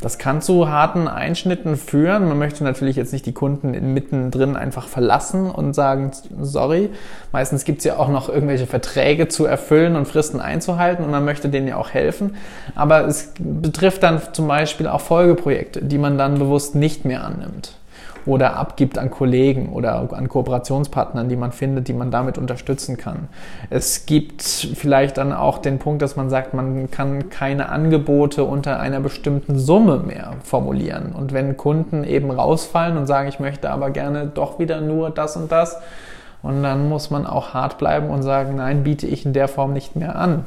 Das 0.00 0.16
kann 0.16 0.40
zu 0.40 0.68
harten 0.68 1.08
Einschnitten 1.08 1.76
führen. 1.76 2.26
Man 2.28 2.38
möchte 2.38 2.64
natürlich 2.64 2.96
jetzt 2.96 3.12
nicht 3.12 3.26
die 3.26 3.32
Kunden 3.32 3.92
mittendrin 3.92 4.56
einfach 4.56 4.88
verlassen 4.88 5.50
und 5.50 5.74
sagen, 5.74 6.12
sorry. 6.40 6.90
Meistens 7.32 7.64
gibt 7.64 7.78
es 7.78 7.84
ja 7.84 7.98
auch 7.98 8.08
noch 8.08 8.28
irgendwelche 8.30 8.66
Verträge 8.66 9.28
zu 9.28 9.44
erfüllen 9.44 9.96
und 9.96 10.08
Fristen 10.08 10.40
einzuhalten 10.40 11.04
und 11.04 11.10
man 11.10 11.24
möchte 11.24 11.50
denen 11.50 11.68
ja 11.68 11.76
auch 11.76 11.90
helfen. 11.90 12.36
Aber 12.74 13.06
es 13.06 13.32
betrifft 13.38 14.02
dann 14.02 14.22
zum 14.32 14.48
Beispiel 14.48 14.86
auch 14.86 15.02
Folgeprojekte, 15.02 15.84
die 15.84 15.98
man 15.98 16.16
dann 16.16 16.38
bewusst 16.38 16.74
nicht 16.74 17.04
mehr 17.04 17.22
annimmt 17.24 17.74
oder 18.30 18.56
abgibt 18.56 18.96
an 18.96 19.10
Kollegen 19.10 19.70
oder 19.72 20.08
an 20.12 20.28
Kooperationspartnern, 20.28 21.28
die 21.28 21.34
man 21.34 21.50
findet, 21.50 21.88
die 21.88 21.92
man 21.92 22.12
damit 22.12 22.38
unterstützen 22.38 22.96
kann. 22.96 23.28
Es 23.70 24.06
gibt 24.06 24.42
vielleicht 24.42 25.18
dann 25.18 25.32
auch 25.32 25.58
den 25.58 25.80
Punkt, 25.80 26.00
dass 26.00 26.14
man 26.14 26.30
sagt, 26.30 26.54
man 26.54 26.92
kann 26.92 27.28
keine 27.28 27.70
Angebote 27.70 28.44
unter 28.44 28.78
einer 28.78 29.00
bestimmten 29.00 29.58
Summe 29.58 29.98
mehr 29.98 30.34
formulieren. 30.44 31.10
Und 31.12 31.32
wenn 31.32 31.56
Kunden 31.56 32.04
eben 32.04 32.30
rausfallen 32.30 32.96
und 32.96 33.08
sagen, 33.08 33.28
ich 33.28 33.40
möchte 33.40 33.68
aber 33.68 33.90
gerne 33.90 34.30
doch 34.32 34.60
wieder 34.60 34.80
nur 34.80 35.10
das 35.10 35.36
und 35.36 35.50
das, 35.50 35.78
und 36.42 36.62
dann 36.62 36.88
muss 36.88 37.10
man 37.10 37.26
auch 37.26 37.52
hart 37.52 37.78
bleiben 37.78 38.10
und 38.10 38.22
sagen, 38.22 38.54
nein, 38.56 38.84
biete 38.84 39.08
ich 39.08 39.26
in 39.26 39.32
der 39.32 39.48
Form 39.48 39.72
nicht 39.72 39.96
mehr 39.96 40.14
an. 40.14 40.44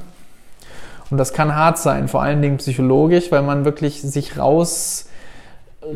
Und 1.11 1.17
das 1.17 1.33
kann 1.33 1.53
hart 1.53 1.77
sein, 1.77 2.07
vor 2.07 2.23
allen 2.23 2.41
Dingen 2.41 2.57
psychologisch, 2.57 3.29
weil 3.29 3.43
man 3.43 3.65
wirklich 3.65 4.01
sich 4.01 4.39
raus 4.39 5.09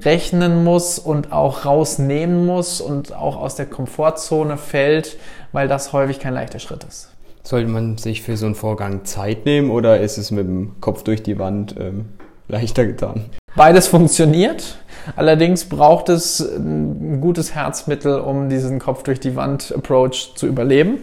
rechnen 0.04 0.64
muss 0.64 1.00
und 1.00 1.32
auch 1.32 1.66
rausnehmen 1.66 2.46
muss 2.46 2.82
und 2.82 3.14
auch 3.14 3.38
aus 3.38 3.56
der 3.56 3.66
Komfortzone 3.66 4.58
fällt, 4.58 5.18
weil 5.52 5.68
das 5.68 5.94
häufig 5.94 6.20
kein 6.20 6.34
leichter 6.34 6.60
Schritt 6.60 6.84
ist. 6.84 7.10
Sollte 7.44 7.70
man 7.70 7.98
sich 7.98 8.22
für 8.22 8.36
so 8.36 8.46
einen 8.46 8.56
Vorgang 8.56 9.06
Zeit 9.06 9.46
nehmen 9.46 9.72
oder 9.72 10.02
ist 10.02 10.18
es 10.18 10.32
mit 10.32 10.48
dem 10.48 10.82
Kopf 10.82 11.04
durch 11.04 11.24
die 11.24 11.40
Wand 11.40 11.76
ähm, 11.80 12.06
leichter 12.50 12.86
getan? 12.86 13.26
Beides 13.56 13.88
funktioniert. 13.88 14.78
Allerdings 15.16 15.66
braucht 15.66 16.10
es 16.10 16.40
ein 16.40 17.22
gutes 17.22 17.56
Herzmittel, 17.56 18.20
um 18.20 18.50
diesen 18.50 18.80
Kopf 18.80 19.04
durch 19.04 19.20
die 19.20 19.36
Wand 19.36 19.74
Approach 19.76 20.34
zu 20.36 20.46
überleben. 20.46 21.00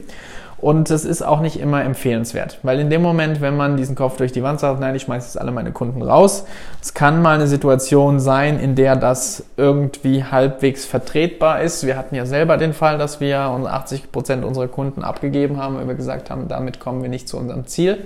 Und 0.64 0.90
es 0.90 1.04
ist 1.04 1.20
auch 1.20 1.40
nicht 1.40 1.60
immer 1.60 1.84
empfehlenswert, 1.84 2.58
weil 2.62 2.80
in 2.80 2.88
dem 2.88 3.02
Moment, 3.02 3.42
wenn 3.42 3.54
man 3.54 3.76
diesen 3.76 3.96
Kopf 3.96 4.16
durch 4.16 4.32
die 4.32 4.42
Wand 4.42 4.60
sagt, 4.60 4.80
nein, 4.80 4.94
ich 4.94 5.02
schmeiße 5.02 5.26
jetzt 5.26 5.38
alle 5.38 5.50
meine 5.50 5.72
Kunden 5.72 6.00
raus, 6.00 6.46
es 6.80 6.94
kann 6.94 7.20
mal 7.20 7.34
eine 7.34 7.46
Situation 7.46 8.18
sein, 8.18 8.58
in 8.58 8.74
der 8.74 8.96
das 8.96 9.44
irgendwie 9.58 10.24
halbwegs 10.24 10.86
vertretbar 10.86 11.60
ist. 11.60 11.86
Wir 11.86 11.98
hatten 11.98 12.14
ja 12.14 12.24
selber 12.24 12.56
den 12.56 12.72
Fall, 12.72 12.96
dass 12.96 13.20
wir 13.20 13.40
80 13.40 14.10
Prozent 14.10 14.42
unserer 14.42 14.68
Kunden 14.68 15.04
abgegeben 15.04 15.58
haben, 15.58 15.76
weil 15.76 15.86
wir 15.86 15.96
gesagt 15.96 16.30
haben, 16.30 16.48
damit 16.48 16.80
kommen 16.80 17.02
wir 17.02 17.10
nicht 17.10 17.28
zu 17.28 17.36
unserem 17.36 17.66
Ziel. 17.66 17.98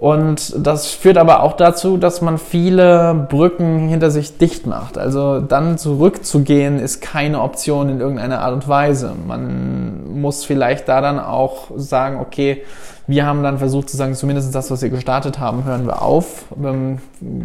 Und 0.00 0.66
das 0.66 0.86
führt 0.86 1.18
aber 1.18 1.42
auch 1.42 1.52
dazu, 1.52 1.98
dass 1.98 2.22
man 2.22 2.38
viele 2.38 3.26
Brücken 3.28 3.86
hinter 3.86 4.10
sich 4.10 4.38
dicht 4.38 4.66
macht. 4.66 4.96
Also 4.96 5.40
dann 5.40 5.76
zurückzugehen 5.76 6.78
ist 6.78 7.02
keine 7.02 7.42
Option 7.42 7.90
in 7.90 8.00
irgendeiner 8.00 8.40
Art 8.40 8.54
und 8.54 8.66
Weise. 8.66 9.12
Man 9.26 10.18
muss 10.18 10.46
vielleicht 10.46 10.88
da 10.88 11.02
dann 11.02 11.20
auch 11.20 11.70
sagen, 11.76 12.18
okay, 12.18 12.62
wir 13.06 13.26
haben 13.26 13.42
dann 13.42 13.58
versucht 13.58 13.90
zu 13.90 13.98
sagen, 13.98 14.14
zumindest 14.14 14.54
das, 14.54 14.70
was 14.70 14.80
wir 14.80 14.88
gestartet 14.88 15.38
haben, 15.38 15.64
hören 15.64 15.84
wir 15.84 16.00
auf, 16.00 16.46
ähm, 16.64 17.00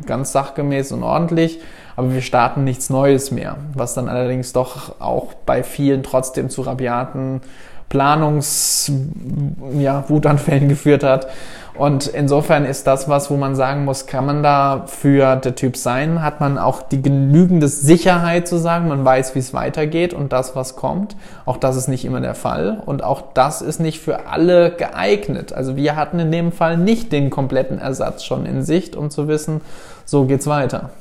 ganz 0.06 0.32
sachgemäß 0.32 0.94
und 0.94 1.04
ordentlich, 1.04 1.60
aber 1.98 2.14
wir 2.14 2.22
starten 2.22 2.64
nichts 2.64 2.90
Neues 2.90 3.32
mehr, 3.32 3.58
was 3.74 3.96
dann 3.96 4.08
allerdings 4.08 4.54
doch 4.54 5.02
auch 5.02 5.34
bei 5.46 5.62
vielen 5.62 6.04
trotzdem 6.04 6.50
zu 6.50 6.62
rabiaten 6.62 7.42
Planungs-Wutanfällen 7.90 10.64
ja, 10.64 10.70
geführt 10.70 11.04
hat. 11.04 11.28
Und 11.78 12.08
insofern 12.08 12.64
ist 12.64 12.88
das 12.88 13.10
was, 13.10 13.30
wo 13.30 13.36
man 13.36 13.56
sagen 13.56 13.84
muss, 13.84 14.08
kann 14.08 14.26
man 14.26 14.44
da 14.44 14.86
für 14.88 15.36
der 15.36 15.56
Typ 15.56 15.76
sein? 15.76 16.22
Hat 16.22 16.40
man 16.40 16.58
auch 16.58 16.82
die 16.82 17.02
genügende 17.02 17.68
Sicherheit 17.68 18.48
zu 18.48 18.58
sagen, 18.58 18.88
man 18.88 19.04
weiß, 19.04 19.36
wie 19.36 19.40
es 19.40 19.54
weitergeht 19.54 20.14
und 20.14 20.32
das, 20.32 20.56
was 20.56 20.76
kommt? 20.76 21.18
Auch 21.46 21.58
das 21.58 21.76
ist 21.76 21.88
nicht 21.88 22.06
immer 22.06 22.22
der 22.22 22.36
Fall. 22.36 22.82
Und 22.86 23.04
auch 23.04 23.24
das 23.34 23.62
ist 23.62 23.80
nicht 23.80 24.00
für 24.00 24.28
alle 24.28 24.72
geeignet. 24.72 25.52
Also 25.52 25.76
wir 25.76 25.96
hatten 25.96 26.20
in 26.20 26.32
dem 26.32 26.52
Fall 26.52 26.78
nicht 26.78 27.12
den 27.12 27.30
kompletten 27.30 27.80
Ersatz 27.80 28.24
schon 28.24 28.46
in 28.46 28.64
Sicht, 28.64 28.96
um 28.96 29.10
zu 29.10 29.28
wissen, 29.28 29.62
so 30.06 30.26
geht's 30.26 30.48
weiter. 30.48 30.92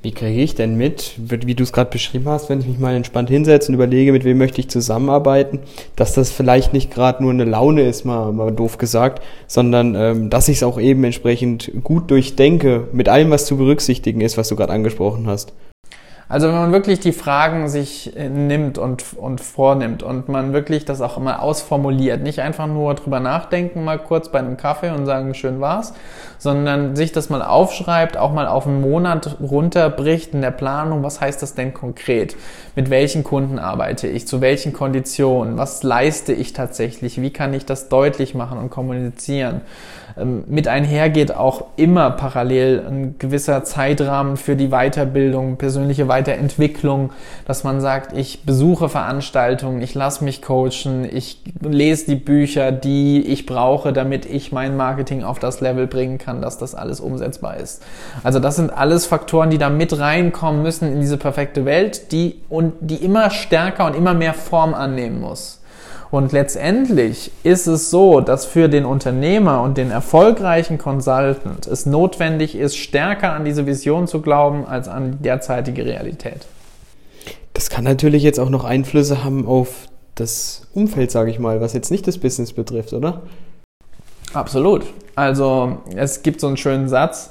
Wie 0.00 0.12
kriege 0.12 0.40
ich 0.40 0.54
denn 0.54 0.76
mit, 0.76 1.14
wie 1.18 1.56
du 1.56 1.64
es 1.64 1.72
gerade 1.72 1.90
beschrieben 1.90 2.28
hast, 2.28 2.48
wenn 2.48 2.60
ich 2.60 2.68
mich 2.68 2.78
mal 2.78 2.94
entspannt 2.94 3.30
hinsetze 3.30 3.68
und 3.68 3.74
überlege, 3.74 4.12
mit 4.12 4.22
wem 4.22 4.38
möchte 4.38 4.60
ich 4.60 4.70
zusammenarbeiten, 4.70 5.58
dass 5.96 6.14
das 6.14 6.30
vielleicht 6.30 6.72
nicht 6.72 6.92
gerade 6.92 7.20
nur 7.20 7.32
eine 7.32 7.44
Laune 7.44 7.82
ist, 7.82 8.04
mal, 8.04 8.30
mal 8.32 8.52
doof 8.52 8.78
gesagt, 8.78 9.24
sondern 9.48 9.96
ähm, 9.96 10.30
dass 10.30 10.48
ich 10.48 10.58
es 10.58 10.62
auch 10.62 10.78
eben 10.78 11.02
entsprechend 11.02 11.72
gut 11.82 12.12
durchdenke, 12.12 12.86
mit 12.92 13.08
allem, 13.08 13.30
was 13.30 13.46
zu 13.46 13.56
berücksichtigen 13.56 14.20
ist, 14.20 14.38
was 14.38 14.46
du 14.46 14.54
gerade 14.54 14.72
angesprochen 14.72 15.26
hast. 15.26 15.52
Also 16.30 16.48
wenn 16.48 16.56
man 16.56 16.72
wirklich 16.72 17.00
die 17.00 17.12
Fragen 17.12 17.68
sich 17.68 18.14
äh, 18.14 18.28
nimmt 18.28 18.76
und, 18.76 19.16
und 19.16 19.40
vornimmt 19.40 20.02
und 20.02 20.28
man 20.28 20.52
wirklich 20.52 20.84
das 20.84 21.00
auch 21.00 21.16
immer 21.16 21.40
ausformuliert, 21.40 22.22
nicht 22.22 22.40
einfach 22.40 22.66
nur 22.66 22.94
drüber 22.94 23.18
nachdenken, 23.18 23.82
mal 23.82 23.98
kurz 23.98 24.28
bei 24.28 24.38
einem 24.38 24.58
Kaffee 24.58 24.90
und 24.90 25.06
sagen, 25.06 25.32
schön 25.32 25.60
war's, 25.62 25.94
sondern 26.36 26.96
sich 26.96 27.12
das 27.12 27.30
mal 27.30 27.40
aufschreibt, 27.40 28.18
auch 28.18 28.32
mal 28.32 28.46
auf 28.46 28.66
einen 28.66 28.82
Monat 28.82 29.38
runterbricht 29.40 30.34
in 30.34 30.42
der 30.42 30.50
Planung, 30.50 31.02
was 31.02 31.22
heißt 31.22 31.40
das 31.40 31.54
denn 31.54 31.72
konkret? 31.72 32.36
Mit 32.76 32.90
welchen 32.90 33.24
Kunden 33.24 33.58
arbeite 33.58 34.06
ich? 34.06 34.26
Zu 34.28 34.42
welchen 34.42 34.74
Konditionen? 34.74 35.56
Was 35.56 35.82
leiste 35.82 36.34
ich 36.34 36.52
tatsächlich? 36.52 37.22
Wie 37.22 37.30
kann 37.30 37.54
ich 37.54 37.64
das 37.64 37.88
deutlich 37.88 38.34
machen 38.34 38.58
und 38.58 38.68
kommunizieren? 38.68 39.62
Ähm, 40.18 40.44
mit 40.46 40.68
einhergeht 40.68 41.34
auch 41.34 41.64
immer 41.76 42.10
parallel 42.10 42.84
ein 42.86 43.14
gewisser 43.18 43.64
Zeitrahmen 43.64 44.36
für 44.36 44.56
die 44.56 44.68
Weiterbildung, 44.68 45.56
persönliche 45.56 46.06
Weiterbildung, 46.06 46.17
Weiterentwicklung, 46.18 47.10
dass 47.46 47.64
man 47.64 47.80
sagt, 47.80 48.16
ich 48.16 48.42
besuche 48.44 48.88
Veranstaltungen, 48.88 49.80
ich 49.82 49.94
lasse 49.94 50.24
mich 50.24 50.42
coachen, 50.42 51.08
ich 51.10 51.40
lese 51.60 52.06
die 52.06 52.16
Bücher, 52.16 52.72
die 52.72 53.22
ich 53.22 53.46
brauche, 53.46 53.92
damit 53.92 54.26
ich 54.26 54.50
mein 54.52 54.76
Marketing 54.76 55.22
auf 55.22 55.38
das 55.38 55.60
Level 55.60 55.86
bringen 55.86 56.18
kann, 56.18 56.42
dass 56.42 56.58
das 56.58 56.74
alles 56.74 57.00
umsetzbar 57.00 57.56
ist. 57.56 57.82
Also 58.24 58.40
das 58.40 58.56
sind 58.56 58.70
alles 58.70 59.06
Faktoren, 59.06 59.50
die 59.50 59.58
da 59.58 59.70
mit 59.70 59.98
reinkommen 59.98 60.62
müssen 60.62 60.92
in 60.92 61.00
diese 61.00 61.16
perfekte 61.16 61.64
Welt, 61.64 62.12
die 62.12 62.40
und 62.48 62.74
die 62.80 62.96
immer 62.96 63.30
stärker 63.30 63.86
und 63.86 63.94
immer 63.94 64.14
mehr 64.14 64.34
Form 64.34 64.74
annehmen 64.74 65.20
muss. 65.20 65.60
Und 66.10 66.32
letztendlich 66.32 67.30
ist 67.42 67.66
es 67.66 67.90
so, 67.90 68.20
dass 68.20 68.46
für 68.46 68.68
den 68.68 68.86
Unternehmer 68.86 69.60
und 69.62 69.76
den 69.76 69.90
erfolgreichen 69.90 70.78
Consultant 70.78 71.66
es 71.66 71.84
notwendig 71.84 72.54
ist, 72.54 72.76
stärker 72.76 73.32
an 73.32 73.44
diese 73.44 73.66
Vision 73.66 74.06
zu 74.06 74.22
glauben 74.22 74.64
als 74.66 74.88
an 74.88 75.12
die 75.12 75.22
derzeitige 75.24 75.84
Realität. 75.84 76.46
Das 77.52 77.68
kann 77.68 77.84
natürlich 77.84 78.22
jetzt 78.22 78.40
auch 78.40 78.50
noch 78.50 78.64
Einflüsse 78.64 79.22
haben 79.22 79.46
auf 79.46 79.88
das 80.14 80.66
Umfeld, 80.72 81.10
sage 81.10 81.30
ich 81.30 81.38
mal, 81.38 81.60
was 81.60 81.74
jetzt 81.74 81.90
nicht 81.90 82.06
das 82.06 82.18
Business 82.18 82.52
betrifft, 82.52 82.92
oder? 82.92 83.22
Absolut. 84.32 84.86
Also 85.14 85.78
es 85.94 86.22
gibt 86.22 86.40
so 86.40 86.46
einen 86.46 86.56
schönen 86.56 86.88
Satz, 86.88 87.30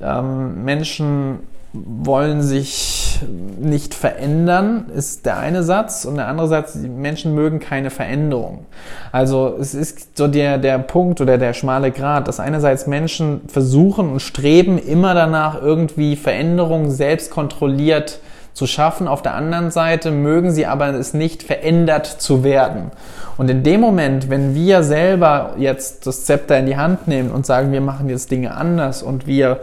ähm, 0.00 0.64
Menschen 0.64 1.40
wollen 1.72 2.42
sich 2.42 3.03
nicht 3.22 3.94
verändern, 3.94 4.86
ist 4.94 5.26
der 5.26 5.38
eine 5.38 5.62
Satz. 5.62 6.04
Und 6.04 6.16
der 6.16 6.28
andere 6.28 6.48
Satz, 6.48 6.74
Menschen 6.74 7.34
mögen 7.34 7.60
keine 7.60 7.90
Veränderung. 7.90 8.66
Also 9.12 9.56
es 9.60 9.74
ist 9.74 10.16
so 10.16 10.28
der, 10.28 10.58
der 10.58 10.78
Punkt 10.78 11.20
oder 11.20 11.38
der 11.38 11.52
schmale 11.52 11.90
Grad, 11.90 12.28
dass 12.28 12.40
einerseits 12.40 12.86
Menschen 12.86 13.42
versuchen 13.48 14.10
und 14.10 14.20
streben 14.20 14.78
immer 14.78 15.14
danach, 15.14 15.60
irgendwie 15.60 16.16
Veränderungen 16.16 16.90
selbst 16.90 17.30
kontrolliert 17.30 18.20
zu 18.54 18.66
schaffen. 18.66 19.08
Auf 19.08 19.20
der 19.20 19.34
anderen 19.34 19.70
Seite 19.70 20.10
mögen 20.10 20.52
sie 20.52 20.66
aber 20.66 20.94
es 20.94 21.12
nicht 21.12 21.42
verändert 21.42 22.06
zu 22.06 22.44
werden. 22.44 22.92
Und 23.36 23.50
in 23.50 23.64
dem 23.64 23.80
Moment, 23.80 24.30
wenn 24.30 24.54
wir 24.54 24.84
selber 24.84 25.54
jetzt 25.58 26.06
das 26.06 26.24
Zepter 26.24 26.56
in 26.58 26.66
die 26.66 26.76
Hand 26.76 27.08
nehmen 27.08 27.30
und 27.30 27.44
sagen, 27.44 27.72
wir 27.72 27.80
machen 27.80 28.08
jetzt 28.08 28.30
Dinge 28.30 28.54
anders 28.54 29.02
und 29.02 29.26
wir 29.26 29.60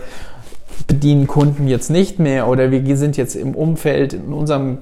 bedienen 0.88 1.28
Kunden 1.28 1.68
jetzt 1.68 1.90
nicht 1.90 2.20
mehr 2.20 2.48
oder 2.48 2.72
wir 2.72 2.98
sind 2.98 3.18
jetzt 3.18 3.36
im 3.36 3.56
Umfeld, 3.56 4.14
in 4.14 4.34
unserem 4.34 4.80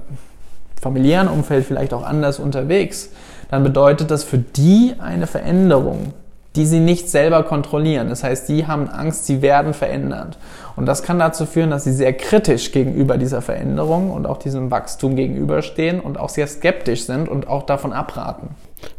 familiären 0.80 1.28
Umfeld 1.28 1.66
vielleicht 1.66 1.94
auch 1.94 2.04
anders 2.04 2.40
unterwegs, 2.40 3.10
dann 3.52 3.64
bedeutet 3.64 4.12
das 4.12 4.24
für 4.24 4.38
die 4.38 4.94
eine 5.00 5.28
Veränderung, 5.28 6.14
die 6.56 6.66
sie 6.66 6.80
nicht 6.80 7.10
selber 7.10 7.44
kontrollieren. 7.44 8.10
Das 8.10 8.24
heißt, 8.24 8.50
die 8.50 8.66
haben 8.66 8.88
Angst, 8.90 9.26
sie 9.26 9.42
werden 9.42 9.74
verändert. 9.74 10.38
Und 10.76 10.86
das 10.86 11.04
kann 11.04 11.20
dazu 11.20 11.46
führen, 11.46 11.70
dass 11.70 11.84
sie 11.84 11.92
sehr 11.92 12.14
kritisch 12.14 12.72
gegenüber 12.72 13.18
dieser 13.18 13.42
Veränderung 13.42 14.12
und 14.12 14.26
auch 14.26 14.38
diesem 14.38 14.72
Wachstum 14.72 15.16
gegenüberstehen 15.16 16.00
und 16.00 16.20
auch 16.20 16.30
sehr 16.30 16.48
skeptisch 16.48 17.06
sind 17.06 17.30
und 17.30 17.48
auch 17.48 17.64
davon 17.64 17.94
abraten. 17.94 18.50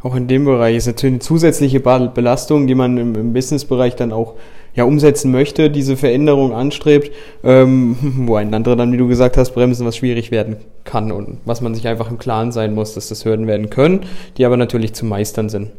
Auch 0.03 0.15
in 0.15 0.27
dem 0.27 0.45
Bereich 0.45 0.77
ist 0.77 0.87
natürlich 0.87 1.13
eine 1.13 1.19
zusätzliche 1.19 1.79
Belastung, 1.79 2.67
die 2.67 2.75
man 2.75 2.97
im, 2.97 3.33
Businessbereich 3.33 3.95
dann 3.95 4.11
auch 4.11 4.35
ja, 4.73 4.83
umsetzen 4.83 5.31
möchte, 5.31 5.69
diese 5.69 5.97
Veränderung 5.97 6.53
anstrebt, 6.53 7.11
ähm, 7.43 7.97
wo 8.27 8.35
ein 8.35 8.53
anderer 8.53 8.75
dann, 8.75 8.91
wie 8.91 8.97
du 8.97 9.07
gesagt 9.07 9.37
hast, 9.37 9.51
bremsen, 9.51 9.85
was 9.85 9.97
schwierig 9.97 10.31
werden 10.31 10.57
kann 10.83 11.11
und 11.11 11.39
was 11.45 11.61
man 11.61 11.75
sich 11.75 11.87
einfach 11.87 12.09
im 12.09 12.17
Klaren 12.17 12.51
sein 12.51 12.73
muss, 12.73 12.93
dass 12.93 13.09
das 13.09 13.25
Hürden 13.25 13.47
werden 13.47 13.69
können, 13.69 14.01
die 14.37 14.45
aber 14.45 14.57
natürlich 14.57 14.93
zu 14.93 15.05
meistern 15.05 15.49
sind. 15.49 15.71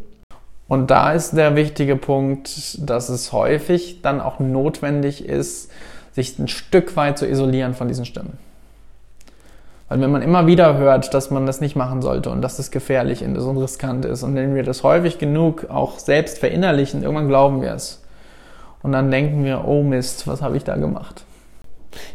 Und 0.69 0.91
da 0.91 1.13
ist 1.13 1.33
der 1.33 1.55
wichtige 1.55 1.97
Punkt, 1.97 2.79
dass 2.89 3.09
es 3.09 3.33
häufig 3.33 4.01
dann 4.03 4.21
auch 4.21 4.41
notwendig 4.41 5.25
ist, 5.27 5.71
sich 6.13 6.39
ein 6.39 6.49
Stück 6.49 6.97
weit 6.97 7.19
zu 7.19 7.27
isolieren 7.27 7.75
von 7.75 7.89
diesen 7.89 8.05
Stimmen. 8.05 8.39
Weil 9.89 10.01
wenn 10.01 10.11
man 10.11 10.23
immer 10.23 10.47
wieder 10.47 10.79
hört, 10.79 11.13
dass 11.13 11.31
man 11.31 11.45
das 11.45 11.61
nicht 11.61 11.77
machen 11.77 12.01
sollte 12.01 12.31
und 12.31 12.41
dass 12.41 12.57
das 12.57 12.71
gefährlich 12.71 13.23
und 13.23 13.37
riskant 13.59 14.07
ist 14.07 14.23
und 14.23 14.35
wenn 14.35 14.55
wir 14.55 14.63
das 14.63 14.83
häufig 14.83 15.19
genug 15.19 15.69
auch 15.69 15.99
selbst 15.99 16.39
verinnerlichen, 16.39 17.03
irgendwann 17.03 17.29
glauben 17.29 17.61
wir 17.61 17.75
es. 17.75 18.02
Und 18.83 18.93
dann 18.93 19.11
denken 19.11 19.45
wir, 19.45 19.65
oh 19.67 19.83
Mist, 19.83 20.27
was 20.27 20.43
habe 20.43 20.57
ich 20.57 20.65
da 20.65 20.77
gemacht? 20.77 21.25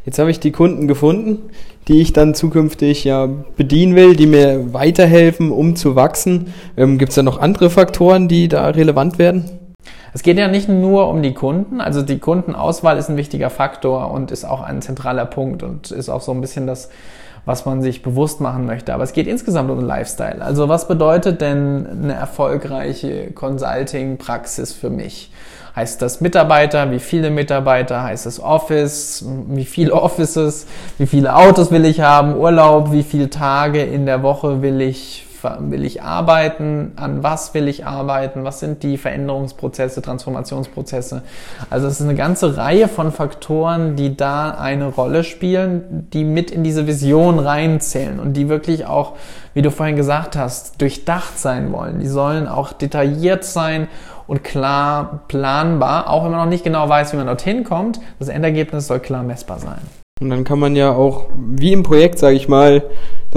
Jetzt 0.05 0.19
habe 0.19 0.31
ich 0.31 0.39
die 0.39 0.51
Kunden 0.51 0.87
gefunden, 0.87 1.49
die 1.87 2.01
ich 2.01 2.13
dann 2.13 2.33
zukünftig 2.33 3.03
ja 3.03 3.27
bedienen 3.55 3.95
will, 3.95 4.15
die 4.15 4.25
mir 4.25 4.73
weiterhelfen, 4.73 5.51
um 5.51 5.75
zu 5.75 5.95
wachsen. 5.95 6.53
Ähm, 6.75 6.97
Gibt 6.97 7.09
es 7.09 7.15
da 7.15 7.23
noch 7.23 7.39
andere 7.39 7.69
Faktoren, 7.69 8.27
die 8.27 8.47
da 8.47 8.67
relevant 8.69 9.19
werden? 9.19 9.45
Es 10.13 10.23
geht 10.23 10.39
ja 10.39 10.47
nicht 10.47 10.67
nur 10.67 11.09
um 11.09 11.21
die 11.21 11.33
Kunden, 11.33 11.79
also 11.79 12.01
die 12.01 12.17
Kundenauswahl 12.17 12.97
ist 12.97 13.09
ein 13.09 13.17
wichtiger 13.17 13.51
Faktor 13.51 14.09
und 14.09 14.31
ist 14.31 14.45
auch 14.45 14.61
ein 14.61 14.81
zentraler 14.81 15.25
Punkt 15.25 15.61
und 15.61 15.91
ist 15.91 16.09
auch 16.09 16.21
so 16.21 16.31
ein 16.31 16.41
bisschen 16.41 16.65
das, 16.65 16.89
was 17.47 17.65
man 17.65 17.81
sich 17.81 18.03
bewusst 18.03 18.41
machen 18.41 18.65
möchte. 18.65 18.93
Aber 18.93 19.03
es 19.03 19.13
geht 19.13 19.25
insgesamt 19.25 19.71
um 19.71 19.79
Lifestyle. 19.79 20.41
Also 20.41 20.67
was 20.67 20.87
bedeutet 20.89 21.39
denn 21.39 21.87
eine 22.03 22.13
erfolgreiche 22.13 23.31
Consulting-Praxis 23.31 24.73
für 24.73 24.89
mich? 24.89 25.31
Heißt 25.73 26.01
das 26.01 26.19
Mitarbeiter? 26.19 26.91
Wie 26.91 26.99
viele 26.99 27.29
Mitarbeiter? 27.29 28.03
Heißt 28.03 28.25
es 28.25 28.43
Office? 28.43 29.23
Wie 29.47 29.63
viele 29.63 29.93
Offices? 29.93 30.67
Wie 30.97 31.07
viele 31.07 31.33
Autos 31.33 31.71
will 31.71 31.85
ich 31.85 32.01
haben? 32.01 32.35
Urlaub? 32.35 32.91
Wie 32.91 33.03
viele 33.03 33.29
Tage 33.29 33.81
in 33.81 34.05
der 34.05 34.23
Woche 34.23 34.61
will 34.61 34.81
ich 34.81 35.26
will 35.43 35.85
ich 35.85 36.01
arbeiten, 36.01 36.93
an 36.95 37.23
was 37.23 37.53
will 37.53 37.67
ich 37.67 37.85
arbeiten, 37.85 38.43
was 38.43 38.59
sind 38.59 38.83
die 38.83 38.97
Veränderungsprozesse, 38.97 40.01
Transformationsprozesse. 40.01 41.21
Also 41.69 41.87
es 41.87 41.99
ist 41.99 42.05
eine 42.05 42.15
ganze 42.15 42.57
Reihe 42.57 42.87
von 42.87 43.11
Faktoren, 43.11 43.95
die 43.95 44.17
da 44.17 44.51
eine 44.51 44.87
Rolle 44.87 45.23
spielen, 45.23 46.07
die 46.13 46.23
mit 46.23 46.51
in 46.51 46.63
diese 46.63 46.87
Vision 46.87 47.39
reinzählen 47.39 48.19
und 48.19 48.33
die 48.33 48.49
wirklich 48.49 48.85
auch, 48.85 49.13
wie 49.53 49.61
du 49.61 49.71
vorhin 49.71 49.95
gesagt 49.95 50.35
hast, 50.35 50.81
durchdacht 50.81 51.39
sein 51.39 51.71
wollen. 51.71 51.99
Die 51.99 52.07
sollen 52.07 52.47
auch 52.47 52.73
detailliert 52.73 53.43
sein 53.43 53.87
und 54.27 54.43
klar 54.43 55.21
planbar, 55.27 56.09
auch 56.09 56.23
wenn 56.23 56.31
man 56.31 56.41
noch 56.41 56.49
nicht 56.49 56.63
genau 56.63 56.87
weiß, 56.87 57.13
wie 57.13 57.17
man 57.17 57.27
dorthin 57.27 57.63
kommt. 57.63 57.99
Das 58.19 58.27
Endergebnis 58.27 58.87
soll 58.87 58.99
klar 58.99 59.23
messbar 59.23 59.59
sein. 59.59 59.79
Und 60.19 60.29
dann 60.31 60.43
kann 60.43 60.59
man 60.59 60.75
ja 60.75 60.91
auch, 60.91 61.27
wie 61.37 61.71
im 61.73 61.83
Projekt, 61.83 62.17
sage 62.19 62.35
ich 62.35 62.47
mal, 62.47 62.83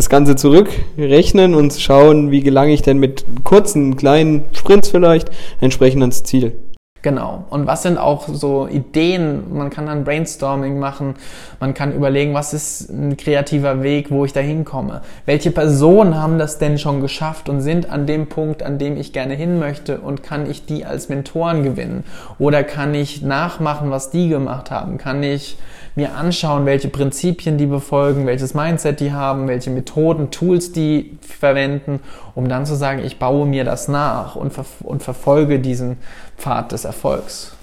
das 0.00 0.08
Ganze 0.08 0.34
zurückrechnen 0.34 1.54
und 1.54 1.74
schauen, 1.74 2.30
wie 2.30 2.40
gelange 2.40 2.72
ich 2.72 2.80
denn 2.80 2.96
mit 2.96 3.26
kurzen, 3.44 3.98
kleinen 3.98 4.44
Sprints 4.52 4.88
vielleicht 4.88 5.30
entsprechend 5.60 6.00
ans 6.00 6.22
Ziel. 6.22 6.54
Genau. 7.02 7.44
Und 7.50 7.66
was 7.66 7.82
sind 7.82 7.98
auch 7.98 8.26
so 8.28 8.66
Ideen? 8.66 9.54
Man 9.54 9.68
kann 9.68 9.86
dann 9.86 10.04
Brainstorming 10.04 10.78
machen. 10.78 11.16
Man 11.58 11.74
kann 11.74 11.94
überlegen, 11.94 12.32
was 12.32 12.54
ist 12.54 12.88
ein 12.88 13.18
kreativer 13.18 13.82
Weg, 13.82 14.10
wo 14.10 14.24
ich 14.24 14.32
da 14.32 14.40
hinkomme? 14.40 15.02
Welche 15.26 15.50
Personen 15.50 16.14
haben 16.14 16.38
das 16.38 16.58
denn 16.58 16.78
schon 16.78 17.02
geschafft 17.02 17.50
und 17.50 17.60
sind 17.60 17.90
an 17.90 18.06
dem 18.06 18.26
Punkt, 18.26 18.62
an 18.62 18.78
dem 18.78 18.96
ich 18.96 19.12
gerne 19.12 19.34
hin 19.34 19.58
möchte? 19.58 20.00
Und 20.00 20.22
kann 20.22 20.50
ich 20.50 20.64
die 20.64 20.86
als 20.86 21.10
Mentoren 21.10 21.62
gewinnen? 21.62 22.04
Oder 22.38 22.64
kann 22.64 22.94
ich 22.94 23.20
nachmachen, 23.20 23.90
was 23.90 24.10
die 24.10 24.30
gemacht 24.30 24.70
haben? 24.70 24.96
Kann 24.96 25.22
ich 25.22 25.58
mir 25.94 26.14
anschauen, 26.14 26.66
welche 26.66 26.88
Prinzipien 26.88 27.58
die 27.58 27.66
befolgen, 27.66 28.26
welches 28.26 28.54
Mindset 28.54 29.00
die 29.00 29.12
haben, 29.12 29.48
welche 29.48 29.70
Methoden, 29.70 30.30
Tools 30.30 30.72
die 30.72 31.18
verwenden, 31.20 32.00
um 32.34 32.48
dann 32.48 32.66
zu 32.66 32.76
sagen, 32.76 33.02
ich 33.04 33.18
baue 33.18 33.46
mir 33.46 33.64
das 33.64 33.88
nach 33.88 34.36
und, 34.36 34.52
ver 34.52 34.64
und 34.84 35.02
verfolge 35.02 35.58
diesen 35.58 35.96
Pfad 36.36 36.72
des 36.72 36.84
Erfolgs. 36.84 37.56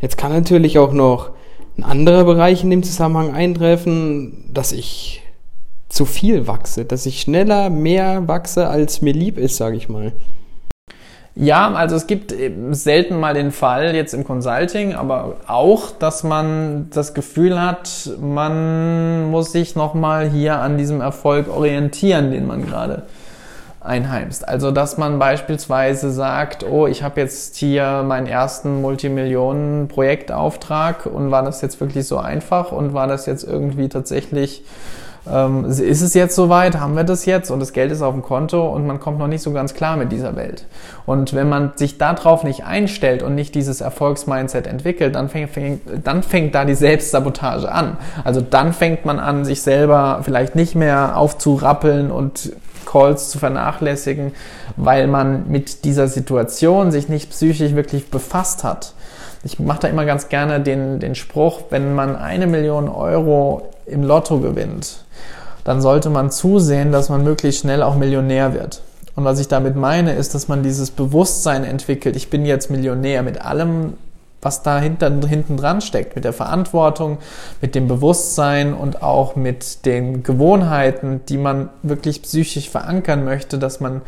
Jetzt 0.00 0.18
kann 0.18 0.32
natürlich 0.32 0.78
auch 0.78 0.92
noch 0.92 1.30
ein 1.78 1.84
anderer 1.84 2.24
Bereich 2.24 2.62
in 2.62 2.70
dem 2.70 2.82
Zusammenhang 2.82 3.34
eintreffen, 3.34 4.50
dass 4.52 4.72
ich 4.72 5.22
zu 5.88 6.04
viel 6.04 6.46
wachse, 6.46 6.84
dass 6.84 7.06
ich 7.06 7.20
schneller 7.20 7.70
mehr 7.70 8.26
wachse, 8.28 8.68
als 8.68 9.02
mir 9.02 9.12
lieb 9.12 9.38
ist, 9.38 9.56
sage 9.56 9.76
ich 9.76 9.88
mal. 9.88 10.12
Ja, 11.38 11.74
also 11.74 11.96
es 11.96 12.06
gibt 12.06 12.32
selten 12.70 13.20
mal 13.20 13.34
den 13.34 13.52
Fall 13.52 13.94
jetzt 13.94 14.14
im 14.14 14.24
Consulting, 14.24 14.94
aber 14.94 15.36
auch, 15.46 15.90
dass 15.90 16.24
man 16.24 16.88
das 16.88 17.12
Gefühl 17.12 17.60
hat, 17.60 18.10
man 18.18 19.30
muss 19.30 19.52
sich 19.52 19.76
nochmal 19.76 20.30
hier 20.30 20.60
an 20.60 20.78
diesem 20.78 21.02
Erfolg 21.02 21.54
orientieren, 21.54 22.30
den 22.30 22.46
man 22.46 22.64
gerade 22.64 23.02
einheimst. 23.82 24.48
Also 24.48 24.70
dass 24.70 24.96
man 24.96 25.18
beispielsweise 25.18 26.10
sagt, 26.10 26.64
oh, 26.64 26.86
ich 26.86 27.02
habe 27.02 27.20
jetzt 27.20 27.56
hier 27.56 28.02
meinen 28.02 28.26
ersten 28.26 28.80
Multimillionen-Projektauftrag 28.80 31.04
und 31.04 31.30
war 31.30 31.42
das 31.42 31.60
jetzt 31.60 31.80
wirklich 31.80 32.06
so 32.06 32.16
einfach 32.16 32.72
und 32.72 32.94
war 32.94 33.08
das 33.08 33.26
jetzt 33.26 33.44
irgendwie 33.44 33.90
tatsächlich 33.90 34.64
ähm, 35.30 35.64
ist 35.64 36.02
es 36.02 36.14
jetzt 36.14 36.34
soweit, 36.34 36.78
haben 36.78 36.96
wir 36.96 37.04
das 37.04 37.26
jetzt 37.26 37.50
und 37.50 37.60
das 37.60 37.72
Geld 37.72 37.90
ist 37.92 38.02
auf 38.02 38.14
dem 38.14 38.22
Konto 38.22 38.66
und 38.66 38.86
man 38.86 39.00
kommt 39.00 39.18
noch 39.18 39.26
nicht 39.26 39.42
so 39.42 39.52
ganz 39.52 39.74
klar 39.74 39.96
mit 39.96 40.12
dieser 40.12 40.36
Welt. 40.36 40.66
Und 41.04 41.34
wenn 41.34 41.48
man 41.48 41.72
sich 41.76 41.98
darauf 41.98 42.44
nicht 42.44 42.64
einstellt 42.64 43.22
und 43.22 43.34
nicht 43.34 43.54
dieses 43.54 43.80
Erfolgsmindset 43.80 44.66
entwickelt, 44.66 45.14
dann 45.14 45.28
fängt, 45.28 45.50
fängt, 45.50 45.80
dann 46.04 46.22
fängt 46.22 46.54
da 46.54 46.64
die 46.64 46.74
Selbstsabotage 46.74 47.70
an. 47.70 47.96
Also 48.24 48.40
dann 48.40 48.72
fängt 48.72 49.04
man 49.04 49.18
an, 49.18 49.44
sich 49.44 49.62
selber 49.62 50.20
vielleicht 50.22 50.54
nicht 50.54 50.74
mehr 50.74 51.16
aufzurappeln 51.16 52.10
und 52.10 52.52
Calls 52.86 53.30
zu 53.30 53.38
vernachlässigen, 53.38 54.32
weil 54.76 55.08
man 55.08 55.48
mit 55.48 55.84
dieser 55.84 56.08
Situation 56.08 56.92
sich 56.92 57.08
nicht 57.08 57.30
psychisch 57.30 57.74
wirklich 57.74 58.10
befasst 58.10 58.64
hat. 58.64 58.94
Ich 59.44 59.58
mache 59.58 59.80
da 59.80 59.88
immer 59.88 60.04
ganz 60.04 60.28
gerne 60.28 60.60
den, 60.60 61.00
den 61.00 61.14
Spruch, 61.14 61.62
wenn 61.70 61.94
man 61.94 62.16
eine 62.16 62.46
Million 62.46 62.88
Euro 62.88 63.70
im 63.86 64.02
Lotto 64.02 64.40
gewinnt, 64.40 65.04
dann 65.64 65.80
sollte 65.80 66.10
man 66.10 66.30
zusehen, 66.30 66.92
dass 66.92 67.08
man 67.08 67.24
möglichst 67.24 67.60
schnell 67.60 67.82
auch 67.82 67.96
Millionär 67.96 68.54
wird. 68.54 68.82
Und 69.16 69.24
was 69.24 69.40
ich 69.40 69.48
damit 69.48 69.76
meine, 69.76 70.12
ist, 70.12 70.34
dass 70.34 70.46
man 70.46 70.62
dieses 70.62 70.90
Bewusstsein 70.90 71.64
entwickelt, 71.64 72.16
ich 72.16 72.28
bin 72.28 72.44
jetzt 72.44 72.70
Millionär 72.70 73.22
mit 73.22 73.40
allem, 73.40 73.94
was 74.42 74.62
da 74.62 74.78
hinten, 74.78 75.26
hinten 75.26 75.56
dran 75.56 75.80
steckt, 75.80 76.14
mit 76.14 76.24
der 76.24 76.34
Verantwortung, 76.34 77.18
mit 77.62 77.74
dem 77.74 77.88
Bewusstsein 77.88 78.74
und 78.74 79.02
auch 79.02 79.34
mit 79.34 79.86
den 79.86 80.22
Gewohnheiten, 80.22 81.22
die 81.28 81.38
man 81.38 81.70
wirklich 81.82 82.22
psychisch 82.22 82.68
verankern 82.68 83.24
möchte, 83.24 83.58
dass 83.58 83.80
man 83.80 84.02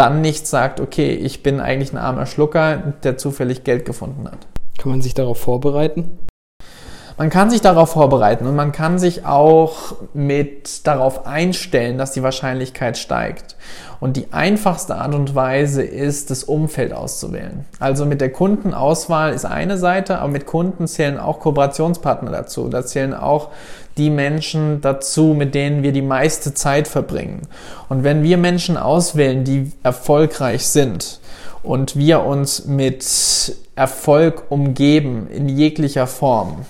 dann 0.00 0.22
nicht 0.22 0.46
sagt, 0.46 0.80
okay, 0.80 1.12
ich 1.12 1.42
bin 1.42 1.60
eigentlich 1.60 1.92
ein 1.92 1.98
armer 1.98 2.24
Schlucker, 2.24 2.78
der 3.04 3.18
zufällig 3.18 3.64
Geld 3.64 3.84
gefunden 3.84 4.26
hat. 4.26 4.46
Kann 4.78 4.92
man 4.92 5.02
sich 5.02 5.12
darauf 5.12 5.38
vorbereiten? 5.38 6.18
Man 7.20 7.28
kann 7.28 7.50
sich 7.50 7.60
darauf 7.60 7.90
vorbereiten 7.90 8.46
und 8.46 8.56
man 8.56 8.72
kann 8.72 8.98
sich 8.98 9.26
auch 9.26 9.94
mit 10.14 10.86
darauf 10.86 11.26
einstellen, 11.26 11.98
dass 11.98 12.12
die 12.12 12.22
Wahrscheinlichkeit 12.22 12.96
steigt. 12.96 13.56
Und 14.00 14.16
die 14.16 14.32
einfachste 14.32 14.94
Art 14.94 15.14
und 15.14 15.34
Weise 15.34 15.82
ist, 15.82 16.30
das 16.30 16.44
Umfeld 16.44 16.94
auszuwählen. 16.94 17.66
Also 17.78 18.06
mit 18.06 18.22
der 18.22 18.32
Kundenauswahl 18.32 19.34
ist 19.34 19.44
eine 19.44 19.76
Seite, 19.76 20.16
aber 20.16 20.32
mit 20.32 20.46
Kunden 20.46 20.86
zählen 20.86 21.18
auch 21.18 21.40
Kooperationspartner 21.40 22.30
dazu. 22.30 22.70
Da 22.70 22.86
zählen 22.86 23.12
auch 23.12 23.50
die 23.98 24.08
Menschen 24.08 24.80
dazu, 24.80 25.34
mit 25.34 25.54
denen 25.54 25.82
wir 25.82 25.92
die 25.92 26.00
meiste 26.00 26.54
Zeit 26.54 26.88
verbringen. 26.88 27.42
Und 27.90 28.02
wenn 28.02 28.22
wir 28.22 28.38
Menschen 28.38 28.78
auswählen, 28.78 29.44
die 29.44 29.72
erfolgreich 29.82 30.66
sind, 30.66 31.20
und 31.62 31.96
wir 31.96 32.24
uns 32.24 32.64
mit 32.64 33.04
Erfolg 33.76 34.44
umgeben 34.48 35.28
in 35.30 35.46
jeglicher 35.46 36.06
Form, 36.06 36.64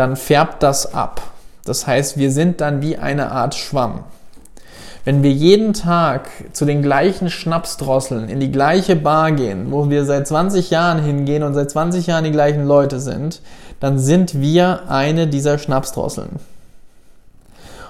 dann 0.00 0.16
färbt 0.16 0.62
das 0.62 0.94
ab. 0.94 1.20
Das 1.66 1.86
heißt, 1.86 2.16
wir 2.16 2.32
sind 2.32 2.62
dann 2.62 2.80
wie 2.80 2.96
eine 2.96 3.30
Art 3.32 3.54
Schwamm. 3.54 4.00
Wenn 5.04 5.22
wir 5.22 5.30
jeden 5.30 5.74
Tag 5.74 6.30
zu 6.52 6.64
den 6.64 6.80
gleichen 6.80 7.28
Schnapsdrosseln 7.28 8.30
in 8.30 8.40
die 8.40 8.50
gleiche 8.50 8.96
Bar 8.96 9.32
gehen, 9.32 9.70
wo 9.70 9.90
wir 9.90 10.06
seit 10.06 10.26
20 10.26 10.70
Jahren 10.70 11.02
hingehen 11.02 11.42
und 11.42 11.52
seit 11.52 11.70
20 11.70 12.06
Jahren 12.06 12.24
die 12.24 12.30
gleichen 12.30 12.64
Leute 12.64 12.98
sind, 12.98 13.42
dann 13.78 13.98
sind 13.98 14.40
wir 14.40 14.88
eine 14.88 15.26
dieser 15.26 15.58
Schnapsdrosseln. 15.58 16.36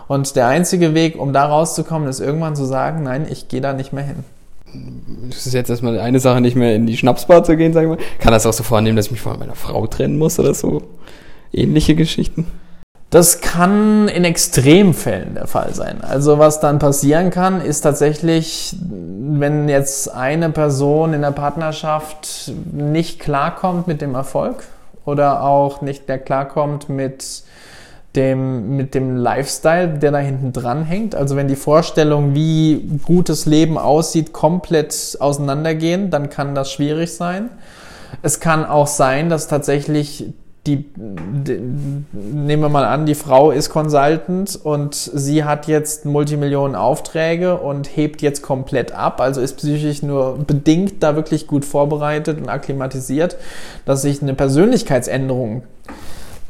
Und 0.09 0.35
der 0.35 0.49
einzige 0.49 0.95
Weg, 0.95 1.17
um 1.17 1.33
da 1.33 1.45
rauszukommen, 1.45 2.09
ist 2.09 2.19
irgendwann 2.19 2.57
zu 2.57 2.65
sagen, 2.65 3.05
nein, 3.05 3.25
ich 3.31 3.47
gehe 3.47 3.61
da 3.61 3.73
nicht 3.73 3.93
mehr 3.93 4.05
hin. 4.05 4.25
Das 5.29 5.47
ist 5.47 5.53
jetzt 5.53 5.71
erstmal 5.71 6.01
eine 6.01 6.19
Sache, 6.19 6.41
nicht 6.41 6.57
mehr 6.57 6.75
in 6.75 6.87
die 6.87 6.97
Schnapsbar 6.97 7.45
zu 7.45 7.57
gehen, 7.57 7.73
sagen 7.73 7.91
wir. 7.91 7.99
Kann 8.19 8.33
das 8.33 8.47
auch 8.47 8.53
so 8.53 8.65
vornehmen, 8.65 8.97
dass 8.97 9.07
ich 9.07 9.13
mich 9.13 9.21
von 9.21 9.39
meiner 9.39 9.55
Frau 9.55 9.87
trennen 9.87 10.19
muss 10.19 10.41
oder 10.41 10.55
so? 10.55 10.83
Ähnliche 11.53 11.95
Geschichten? 11.95 12.47
Das 13.11 13.41
kann 13.41 14.07
in 14.07 14.25
Extremfällen 14.25 15.35
der 15.35 15.49
Fall 15.49 15.75
sein. 15.75 16.01
Also 16.01 16.39
was 16.39 16.61
dann 16.61 16.79
passieren 16.79 17.31
kann, 17.31 17.61
ist 17.61 17.81
tatsächlich, 17.81 18.77
wenn 18.81 19.69
jetzt 19.69 20.15
eine 20.15 20.51
Person 20.51 21.13
in 21.13 21.23
der 21.23 21.33
Partnerschaft 21.33 22.53
nicht 22.73 23.19
klarkommt 23.19 23.89
mit 23.89 24.01
dem 24.01 24.15
Erfolg 24.15 24.63
oder 25.05 25.43
auch 25.43 25.83
nicht 25.83 26.07
mehr 26.07 26.19
klarkommt 26.19 26.89
mit 26.89 27.43
dem, 28.15 28.77
mit 28.77 28.95
dem 28.95 29.17
Lifestyle, 29.17 29.89
der 29.89 30.13
da 30.13 30.19
hinten 30.19 30.53
dran 30.53 30.85
hängt. 30.85 31.17
Also 31.17 31.35
wenn 31.35 31.49
die 31.49 31.57
Vorstellung, 31.57 32.35
wie 32.35 33.01
gutes 33.05 33.45
Leben 33.45 33.77
aussieht, 33.77 34.33
komplett 34.33 35.17
auseinandergehen, 35.19 36.11
dann 36.11 36.31
kann 36.31 36.55
das 36.55 36.71
schwierig 36.71 37.13
sein. 37.13 37.51
Es 38.23 38.39
kann 38.39 38.65
auch 38.65 38.89
sein, 38.89 39.31
dass 39.31 39.49
tatsächlich 39.49 40.33
die, 40.67 40.85
die, 40.95 41.59
nehmen 42.13 42.63
wir 42.63 42.69
mal 42.69 42.85
an, 42.85 43.07
die 43.07 43.15
Frau 43.15 43.51
ist 43.51 43.71
Consultant 43.71 44.59
und 44.63 44.95
sie 44.95 45.45
hat 45.45 45.67
jetzt 45.67 46.05
Multimillionen 46.05 46.77
Aufträge 46.77 47.57
und 47.57 47.97
hebt 47.97 48.21
jetzt 48.21 48.43
komplett 48.43 48.93
ab, 48.93 49.21
also 49.23 49.41
ist 49.41 49.57
psychisch 49.57 50.03
nur 50.03 50.39
bedingt 50.39 51.03
da 51.03 51.17
wirklich 51.17 51.47
gut 51.47 51.65
vorbereitet 51.65 52.39
und 52.39 52.49
akklimatisiert, 52.51 53.37
dass 53.87 54.03
sich 54.03 54.21
eine 54.21 54.35
Persönlichkeitsänderung 54.35 55.63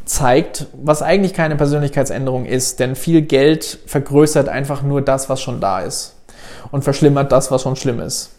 zeigt, 0.06 0.66
was 0.72 1.02
eigentlich 1.02 1.34
keine 1.34 1.54
Persönlichkeitsänderung 1.54 2.46
ist, 2.46 2.80
denn 2.80 2.96
viel 2.96 3.22
Geld 3.22 3.78
vergrößert 3.86 4.48
einfach 4.48 4.82
nur 4.82 5.02
das, 5.02 5.28
was 5.28 5.40
schon 5.40 5.60
da 5.60 5.80
ist 5.80 6.16
und 6.72 6.82
verschlimmert 6.82 7.30
das, 7.30 7.52
was 7.52 7.62
schon 7.62 7.76
schlimm 7.76 8.00
ist. 8.00 8.30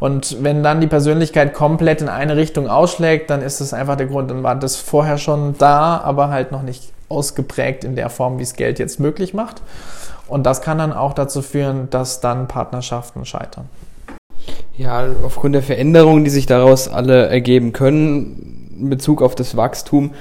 Und 0.00 0.42
wenn 0.42 0.62
dann 0.62 0.80
die 0.80 0.86
Persönlichkeit 0.86 1.54
komplett 1.54 2.00
in 2.00 2.08
eine 2.08 2.36
Richtung 2.36 2.68
ausschlägt, 2.68 3.30
dann 3.30 3.42
ist 3.42 3.60
es 3.60 3.72
einfach 3.72 3.96
der 3.96 4.06
Grund, 4.06 4.30
dann 4.30 4.42
war 4.42 4.54
das 4.54 4.76
vorher 4.76 5.18
schon 5.18 5.56
da, 5.58 5.98
aber 5.98 6.28
halt 6.28 6.52
noch 6.52 6.62
nicht 6.62 6.92
ausgeprägt 7.08 7.84
in 7.84 7.94
der 7.94 8.10
Form, 8.10 8.38
wie 8.38 8.42
es 8.42 8.54
Geld 8.54 8.78
jetzt 8.78 8.98
möglich 8.98 9.34
macht. 9.34 9.62
Und 10.26 10.44
das 10.44 10.62
kann 10.62 10.78
dann 10.78 10.92
auch 10.92 11.12
dazu 11.12 11.42
führen, 11.42 11.90
dass 11.90 12.20
dann 12.20 12.48
Partnerschaften 12.48 13.24
scheitern. 13.24 13.66
Ja, 14.76 15.06
aufgrund 15.24 15.54
der 15.54 15.62
Veränderungen, 15.62 16.24
die 16.24 16.30
sich 16.30 16.46
daraus 16.46 16.88
alle 16.88 17.26
ergeben 17.26 17.72
können, 17.72 18.70
in 18.80 18.90
Bezug 18.90 19.22
auf 19.22 19.34
das 19.34 19.56
Wachstum, 19.56 20.12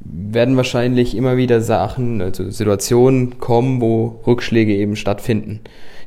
werden 0.00 0.56
wahrscheinlich 0.56 1.16
immer 1.16 1.36
wieder 1.36 1.60
Sachen, 1.60 2.20
also 2.20 2.48
Situationen 2.50 3.40
kommen, 3.40 3.80
wo 3.80 4.20
Rückschläge 4.26 4.74
eben 4.74 4.94
stattfinden 4.94 5.60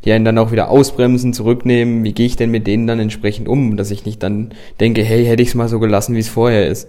die 0.05 0.11
einen 0.11 0.25
dann 0.25 0.37
auch 0.37 0.51
wieder 0.51 0.69
ausbremsen, 0.69 1.33
zurücknehmen. 1.33 2.03
Wie 2.03 2.13
gehe 2.13 2.25
ich 2.25 2.35
denn 2.35 2.51
mit 2.51 2.67
denen 2.67 2.87
dann 2.87 2.99
entsprechend 2.99 3.47
um, 3.47 3.77
dass 3.77 3.91
ich 3.91 4.05
nicht 4.05 4.21
dann 4.23 4.51
denke, 4.79 5.03
hey, 5.03 5.25
hätte 5.25 5.43
ich 5.43 5.49
es 5.49 5.55
mal 5.55 5.67
so 5.67 5.79
gelassen, 5.79 6.15
wie 6.15 6.19
es 6.19 6.29
vorher 6.29 6.67
ist. 6.67 6.87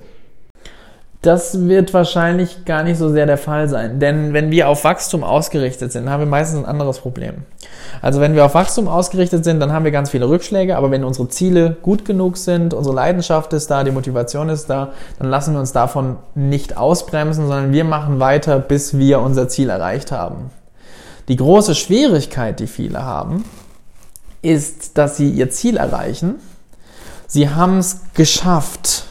Das 1.22 1.68
wird 1.68 1.94
wahrscheinlich 1.94 2.64
gar 2.64 2.82
nicht 2.82 2.98
so 2.98 3.08
sehr 3.08 3.26
der 3.26 3.38
Fall 3.38 3.68
sein. 3.68 4.00
Denn 4.00 4.32
wenn 4.32 4.50
wir 4.50 4.68
auf 4.68 4.82
Wachstum 4.82 5.22
ausgerichtet 5.22 5.92
sind, 5.92 6.10
haben 6.10 6.18
wir 6.18 6.26
meistens 6.26 6.58
ein 6.58 6.66
anderes 6.66 6.98
Problem. 6.98 7.44
Also 8.00 8.20
wenn 8.20 8.34
wir 8.34 8.44
auf 8.44 8.54
Wachstum 8.54 8.88
ausgerichtet 8.88 9.44
sind, 9.44 9.60
dann 9.60 9.72
haben 9.72 9.84
wir 9.84 9.92
ganz 9.92 10.10
viele 10.10 10.28
Rückschläge, 10.28 10.76
aber 10.76 10.90
wenn 10.90 11.04
unsere 11.04 11.28
Ziele 11.28 11.76
gut 11.80 12.04
genug 12.04 12.38
sind, 12.38 12.74
unsere 12.74 12.96
Leidenschaft 12.96 13.52
ist 13.52 13.70
da, 13.70 13.84
die 13.84 13.92
Motivation 13.92 14.48
ist 14.48 14.68
da, 14.68 14.90
dann 15.20 15.30
lassen 15.30 15.54
wir 15.54 15.60
uns 15.60 15.70
davon 15.70 16.16
nicht 16.34 16.76
ausbremsen, 16.76 17.46
sondern 17.46 17.72
wir 17.72 17.84
machen 17.84 18.18
weiter, 18.18 18.58
bis 18.58 18.98
wir 18.98 19.20
unser 19.20 19.48
Ziel 19.48 19.70
erreicht 19.70 20.10
haben. 20.10 20.50
Die 21.32 21.36
große 21.36 21.74
Schwierigkeit, 21.74 22.60
die 22.60 22.66
viele 22.66 23.06
haben, 23.06 23.46
ist, 24.42 24.98
dass 24.98 25.16
sie 25.16 25.30
ihr 25.30 25.48
Ziel 25.48 25.78
erreichen, 25.78 26.40
Sie 27.26 27.48
haben 27.48 27.78
es 27.78 28.00
geschafft 28.12 29.04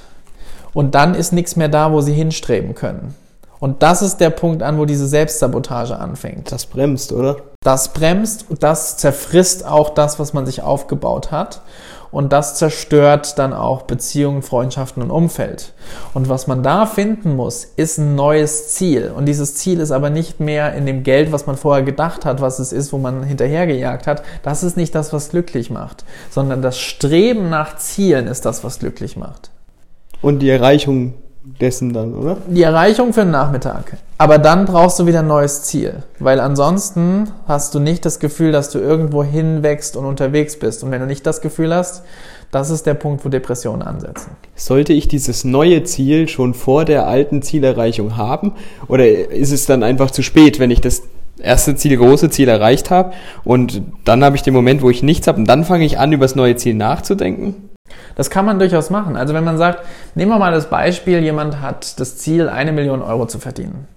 und 0.74 0.94
dann 0.94 1.16
ist 1.16 1.34
nichts 1.34 1.56
mehr 1.56 1.70
da, 1.70 1.92
wo 1.92 2.02
sie 2.02 2.14
hinstreben 2.14 2.76
können. 2.76 3.16
Und 3.60 3.82
das 3.82 4.04
ist 4.04 4.18
der 4.18 4.30
Punkt 4.30 4.62
an, 4.62 4.78
wo 4.78 4.86
diese 4.86 5.08
Selbstsabotage 5.08 5.98
anfängt. 5.98 6.52
Das 6.52 6.68
bremst, 6.68 7.12
oder? 7.14 7.38
Das 7.64 7.94
bremst 7.94 8.46
und 8.48 8.62
das 8.62 8.98
zerfrisst 8.98 9.66
auch 9.66 9.90
das, 9.90 10.20
was 10.20 10.34
man 10.34 10.46
sich 10.46 10.62
aufgebaut 10.62 11.32
hat. 11.32 11.62
Und 12.12 12.34
das 12.34 12.56
zerstört 12.56 13.40
dann 13.40 13.54
auch 13.54 13.84
Beziehungen, 13.84 14.42
Freundschaften 14.42 15.02
und 15.02 15.12
Umfeld. 15.12 15.74
Und 16.14 16.28
was 16.28 16.46
man 16.46 16.62
da 16.62 16.86
finden 16.86 17.36
muss, 17.36 17.64
ist 17.64 17.98
ein 17.98 18.16
neues 18.16 18.74
Ziel. 18.74 19.12
Und 19.16 19.26
dieses 19.26 19.56
Ziel 19.56 19.80
ist 19.80 19.92
aber 19.92 20.10
nicht 20.10 20.40
mehr 20.40 20.74
in 20.74 20.86
dem 20.86 21.04
Geld, 21.04 21.32
was 21.32 21.48
man 21.48 21.56
vorher 21.56 21.84
gedacht 21.84 22.26
hat, 22.26 22.42
was 22.42 22.60
es 22.60 22.74
ist, 22.74 22.92
wo 22.92 22.98
man 22.98 23.24
hinterhergejagt 23.24 24.08
hat. 24.08 24.24
Das 24.44 24.64
ist 24.64 24.76
nicht 24.76 24.94
das, 24.94 25.14
was 25.14 25.30
glücklich 25.30 25.70
macht, 25.70 26.04
sondern 26.30 26.62
das 26.62 26.78
Streben 26.78 27.50
nach 27.50 27.78
Zielen 27.78 28.28
ist 28.28 28.46
das, 28.46 28.64
was 28.64 28.80
glücklich 28.80 29.16
macht. 29.16 29.52
Und 30.22 30.40
die 30.40 30.50
Erreichung 30.50 31.16
dessen 31.44 31.94
dann, 31.94 32.14
oder? 32.14 32.38
Die 32.48 32.62
Erreichung 32.62 33.14
für 33.14 33.22
den 33.22 33.32
Nachmittag. 33.32 33.98
Aber 34.18 34.38
dann 34.38 34.66
brauchst 34.66 35.00
du 35.00 35.08
wieder 35.08 35.20
ein 35.20 35.28
neues 35.28 35.64
Ziel. 35.64 36.04
Weil 36.20 36.40
ansonsten 36.40 37.30
hast 37.48 37.74
du 37.74 37.80
nicht 37.80 38.06
das 38.06 38.20
Gefühl, 38.20 38.52
dass 38.52 38.70
du 38.70 38.80
irgendwo 38.80 39.24
hinwächst 39.24 39.96
und 39.96 40.06
unterwegs 40.06 40.60
bist. 40.60 40.84
Und 40.84 40.92
wenn 40.92 41.02
du 41.02 41.08
nicht 41.08 41.26
das 41.26 41.42
Gefühl 41.42 41.74
hast, 41.74 42.04
das 42.52 42.70
ist 42.70 42.86
der 42.86 42.94
Punkt, 42.94 43.26
wo 43.26 43.30
Depressionen 43.30 43.82
ansetzen. 43.82 44.32
Sollte 44.56 44.94
ich 44.94 45.08
dieses 45.08 45.44
neue 45.44 45.84
Ziel 45.84 46.28
schon 46.28 46.54
vor 46.54 46.86
der 46.86 47.08
alten 47.08 47.42
Zielerreichung 47.42 48.18
haben? 48.18 48.54
Oder 48.88 49.08
ist 49.08 49.52
es 49.52 49.66
dann 49.66 49.84
einfach 49.84 50.12
zu 50.12 50.22
spät, 50.22 50.60
wenn 50.60 50.70
ich 50.70 50.82
das 50.82 51.04
erste 51.40 51.76
Ziel, 51.76 51.98
große 51.98 52.30
Ziel 52.30 52.50
erreicht 52.50 52.92
habe 52.92 53.14
und 53.44 53.82
dann 54.06 54.24
habe 54.24 54.36
ich 54.36 54.44
den 54.44 54.54
Moment, 54.54 54.84
wo 54.84 54.90
ich 54.90 55.02
nichts 55.02 55.28
habe 55.28 55.40
und 55.40 55.46
dann 55.46 55.64
fange 55.64 55.86
ich 55.86 55.98
an, 55.98 56.12
über 56.12 56.26
das 56.26 56.36
neue 56.36 56.56
Ziel 56.56 56.76
nachzudenken? 56.76 57.70
Das 58.16 58.30
kann 58.30 58.46
man 58.46 58.60
durchaus 58.60 58.92
machen. 58.92 59.16
Also 59.16 59.34
wenn 59.34 59.44
man 59.44 59.58
sagt, 59.58 59.80
nehmen 60.16 60.32
wir 60.32 60.38
mal 60.38 60.52
das 60.52 60.70
Beispiel, 60.70 61.20
jemand 61.20 61.60
hat 61.62 62.00
das 62.00 62.18
Ziel, 62.18 62.50
eine 62.50 62.72
Million 62.72 63.02
Euro 63.02 63.26
zu 63.26 63.40
verdienen. 63.40 63.88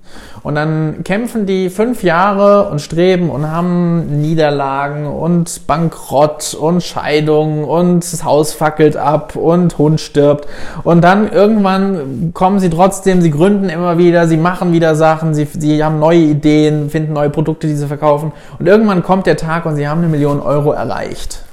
Und 0.42 0.54
dann 0.54 1.02
kämpfen 1.04 1.44
die 1.44 1.68
fünf 1.70 2.02
Jahre 2.02 2.70
und 2.70 2.80
streben 2.80 3.28
und 3.28 3.50
haben 3.50 4.20
Niederlagen 4.22 5.06
und 5.06 5.66
Bankrott 5.66 6.54
und 6.54 6.82
Scheidung 6.82 7.64
und 7.64 8.00
das 8.00 8.22
Haus 8.24 8.52
fackelt 8.52 8.96
ab 8.96 9.34
und 9.34 9.76
Hund 9.76 10.00
stirbt. 10.00 10.46
Und 10.84 11.02
dann 11.02 11.30
irgendwann 11.30 12.32
kommen 12.32 12.60
sie 12.60 12.70
trotzdem, 12.70 13.22
sie 13.22 13.30
gründen 13.30 13.68
immer 13.68 13.98
wieder, 13.98 14.28
sie 14.28 14.36
machen 14.36 14.72
wieder 14.72 14.94
Sachen, 14.94 15.34
sie, 15.34 15.48
sie 15.52 15.82
haben 15.82 15.98
neue 15.98 16.20
Ideen, 16.20 16.90
finden 16.90 17.12
neue 17.12 17.30
Produkte, 17.30 17.66
die 17.66 17.74
sie 17.74 17.88
verkaufen. 17.88 18.32
Und 18.58 18.66
irgendwann 18.66 19.02
kommt 19.02 19.26
der 19.26 19.36
Tag 19.36 19.66
und 19.66 19.74
sie 19.76 19.88
haben 19.88 19.98
eine 19.98 20.08
Million 20.08 20.40
Euro 20.40 20.72
erreicht. 20.72 21.44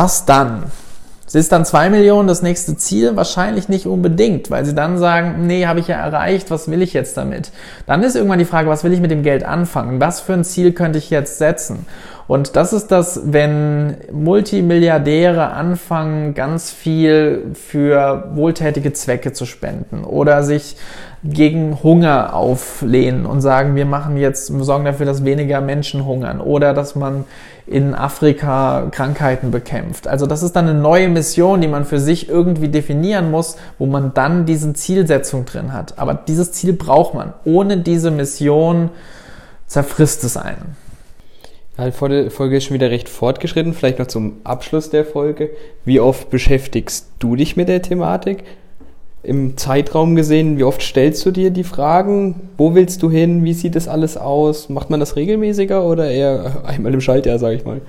Was 0.00 0.24
dann? 0.24 0.62
Ist 1.32 1.50
dann 1.50 1.64
zwei 1.64 1.90
Millionen 1.90 2.28
das 2.28 2.40
nächste 2.40 2.76
Ziel? 2.76 3.16
Wahrscheinlich 3.16 3.68
nicht 3.68 3.84
unbedingt, 3.84 4.48
weil 4.48 4.64
sie 4.64 4.72
dann 4.72 4.96
sagen, 4.96 5.48
nee, 5.48 5.66
habe 5.66 5.80
ich 5.80 5.88
ja 5.88 5.96
erreicht, 5.96 6.52
was 6.52 6.70
will 6.70 6.82
ich 6.82 6.92
jetzt 6.92 7.16
damit? 7.16 7.50
Dann 7.86 8.04
ist 8.04 8.14
irgendwann 8.14 8.38
die 8.38 8.44
Frage, 8.44 8.68
was 8.68 8.84
will 8.84 8.92
ich 8.92 9.00
mit 9.00 9.10
dem 9.10 9.24
Geld 9.24 9.42
anfangen? 9.42 9.98
Was 9.98 10.20
für 10.20 10.34
ein 10.34 10.44
Ziel 10.44 10.70
könnte 10.70 11.00
ich 11.00 11.10
jetzt 11.10 11.38
setzen? 11.38 11.84
Und 12.28 12.54
das 12.54 12.72
ist 12.72 12.92
das, 12.92 13.22
wenn 13.24 13.96
Multimilliardäre 14.12 15.50
anfangen, 15.50 16.34
ganz 16.34 16.70
viel 16.70 17.46
für 17.54 18.30
wohltätige 18.34 18.92
Zwecke 18.92 19.32
zu 19.32 19.46
spenden 19.46 20.04
oder 20.04 20.44
sich 20.44 20.76
gegen 21.24 21.82
Hunger 21.82 22.34
auflehnen 22.34 23.26
und 23.26 23.40
sagen, 23.40 23.74
wir 23.74 23.86
machen 23.86 24.16
jetzt, 24.16 24.56
wir 24.56 24.62
sorgen 24.62 24.84
dafür, 24.84 25.06
dass 25.06 25.24
weniger 25.24 25.60
Menschen 25.60 26.06
hungern 26.06 26.40
oder 26.40 26.72
dass 26.72 26.94
man 26.94 27.24
in 27.70 27.94
Afrika 27.94 28.88
Krankheiten 28.90 29.50
bekämpft. 29.50 30.08
Also 30.08 30.26
das 30.26 30.42
ist 30.42 30.56
dann 30.56 30.68
eine 30.68 30.78
neue 30.78 31.08
Mission, 31.08 31.60
die 31.60 31.68
man 31.68 31.84
für 31.84 32.00
sich 32.00 32.28
irgendwie 32.28 32.68
definieren 32.68 33.30
muss, 33.30 33.56
wo 33.78 33.86
man 33.86 34.14
dann 34.14 34.46
diese 34.46 34.72
Zielsetzung 34.72 35.44
drin 35.44 35.72
hat. 35.72 35.98
Aber 35.98 36.14
dieses 36.14 36.52
Ziel 36.52 36.72
braucht 36.72 37.14
man. 37.14 37.34
Ohne 37.44 37.78
diese 37.78 38.10
Mission 38.10 38.90
zerfrisst 39.66 40.24
es 40.24 40.36
einen. 40.36 40.76
Die 41.78 41.92
Folge 41.92 42.56
ist 42.56 42.64
schon 42.64 42.74
wieder 42.74 42.90
recht 42.90 43.08
fortgeschritten. 43.08 43.72
Vielleicht 43.72 44.00
noch 44.00 44.08
zum 44.08 44.40
Abschluss 44.42 44.90
der 44.90 45.04
Folge. 45.04 45.50
Wie 45.84 46.00
oft 46.00 46.30
beschäftigst 46.30 47.08
du 47.20 47.36
dich 47.36 47.56
mit 47.56 47.68
der 47.68 47.82
Thematik? 47.82 48.44
Im 49.22 49.56
Zeitraum 49.56 50.14
gesehen, 50.14 50.58
wie 50.58 50.64
oft 50.64 50.82
stellst 50.82 51.24
du 51.26 51.30
dir 51.30 51.50
die 51.50 51.64
Fragen? 51.64 52.48
Wo 52.56 52.74
willst 52.74 53.02
du 53.02 53.10
hin? 53.10 53.44
Wie 53.44 53.52
sieht 53.52 53.74
das 53.74 53.88
alles 53.88 54.16
aus? 54.16 54.68
Macht 54.68 54.90
man 54.90 55.00
das 55.00 55.16
regelmäßiger 55.16 55.84
oder 55.84 56.10
eher 56.10 56.62
einmal 56.64 56.94
im 56.94 57.00
Schaltjahr, 57.00 57.38
sage 57.38 57.56
ich 57.56 57.64
mal? 57.64 57.80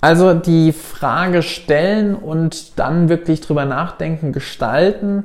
Also 0.00 0.34
die 0.34 0.72
Frage 0.72 1.42
stellen 1.42 2.14
und 2.14 2.78
dann 2.78 3.08
wirklich 3.08 3.40
drüber 3.40 3.64
nachdenken, 3.64 4.32
gestalten 4.32 5.24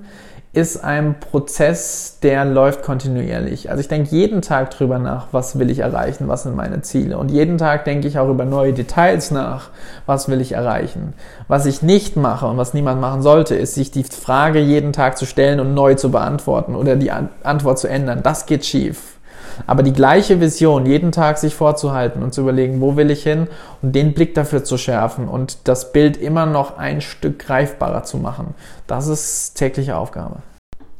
ist 0.59 0.83
ein 0.83 1.19
Prozess, 1.19 2.17
der 2.21 2.45
läuft 2.45 2.83
kontinuierlich. 2.83 3.69
Also 3.69 3.81
ich 3.81 3.87
denke 3.87 4.15
jeden 4.15 4.41
Tag 4.41 4.71
drüber 4.71 4.99
nach, 4.99 5.27
was 5.31 5.57
will 5.57 5.69
ich 5.69 5.79
erreichen, 5.79 6.27
was 6.27 6.43
sind 6.43 6.55
meine 6.55 6.81
Ziele. 6.81 7.17
Und 7.17 7.31
jeden 7.31 7.57
Tag 7.57 7.85
denke 7.85 8.07
ich 8.07 8.19
auch 8.19 8.29
über 8.29 8.45
neue 8.45 8.73
Details 8.73 9.31
nach, 9.31 9.69
was 10.05 10.27
will 10.29 10.41
ich 10.41 10.51
erreichen. 10.51 11.13
Was 11.47 11.65
ich 11.65 11.81
nicht 11.81 12.15
mache 12.15 12.45
und 12.47 12.57
was 12.57 12.73
niemand 12.73 12.99
machen 13.01 13.21
sollte, 13.21 13.55
ist 13.55 13.75
sich 13.75 13.91
die 13.91 14.03
Frage 14.03 14.59
jeden 14.59 14.93
Tag 14.93 15.17
zu 15.17 15.25
stellen 15.25 15.59
und 15.59 15.73
neu 15.73 15.95
zu 15.95 16.11
beantworten 16.11 16.75
oder 16.75 16.95
die 16.95 17.11
Antwort 17.11 17.79
zu 17.79 17.87
ändern. 17.87 18.21
Das 18.23 18.45
geht 18.45 18.65
schief. 18.65 19.19
Aber 19.67 19.83
die 19.83 19.93
gleiche 19.93 20.39
Vision 20.39 20.85
jeden 20.85 21.11
Tag 21.11 21.37
sich 21.37 21.55
vorzuhalten 21.55 22.23
und 22.23 22.33
zu 22.33 22.41
überlegen, 22.41 22.81
wo 22.81 22.95
will 22.95 23.11
ich 23.11 23.23
hin 23.23 23.47
und 23.81 23.93
den 23.93 24.13
Blick 24.13 24.33
dafür 24.35 24.63
zu 24.63 24.77
schärfen 24.77 25.27
und 25.27 25.67
das 25.67 25.91
Bild 25.91 26.17
immer 26.17 26.45
noch 26.45 26.77
ein 26.77 27.01
Stück 27.01 27.39
greifbarer 27.39 28.03
zu 28.03 28.17
machen, 28.17 28.53
das 28.87 29.07
ist 29.07 29.55
tägliche 29.55 29.97
Aufgabe. 29.97 30.37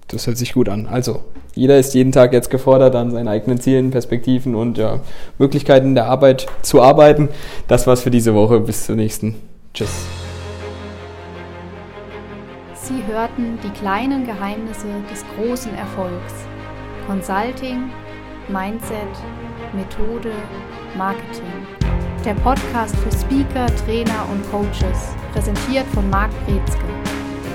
Das 0.09 0.27
hört 0.27 0.37
sich 0.37 0.53
gut 0.53 0.69
an. 0.69 0.87
Also, 0.87 1.23
jeder 1.53 1.77
ist 1.77 1.93
jeden 1.93 2.11
Tag 2.11 2.33
jetzt 2.33 2.49
gefordert, 2.49 2.95
an 2.95 3.11
seinen 3.11 3.27
eigenen 3.27 3.59
Zielen, 3.59 3.91
Perspektiven 3.91 4.55
und 4.55 4.77
ja, 4.77 5.01
Möglichkeiten 5.37 5.95
der 5.95 6.05
Arbeit 6.05 6.47
zu 6.61 6.81
arbeiten. 6.81 7.29
Das 7.67 7.87
war's 7.87 8.01
für 8.01 8.11
diese 8.11 8.33
Woche. 8.33 8.59
Bis 8.59 8.85
zur 8.85 8.95
nächsten. 8.95 9.35
Tschüss. 9.73 10.05
Sie 12.73 13.03
hörten 13.05 13.59
die 13.63 13.69
kleinen 13.69 14.25
Geheimnisse 14.25 14.87
des 15.11 15.23
großen 15.35 15.73
Erfolgs. 15.75 16.33
Consulting 17.05 17.89
Mindset, 18.49 18.95
Methode, 19.73 20.31
Marketing. 20.97 21.67
Der 22.25 22.33
Podcast 22.33 22.95
für 22.97 23.11
Speaker, 23.11 23.67
Trainer 23.85 24.25
und 24.31 24.43
Coaches, 24.51 25.13
präsentiert 25.33 25.85
von 25.93 26.09
Marc 26.09 26.31
Brezke. 26.45 26.83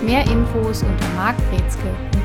Mehr 0.04 0.22
Infos 0.30 0.82
unter 0.82 1.08
markbrezke.com 1.16 2.23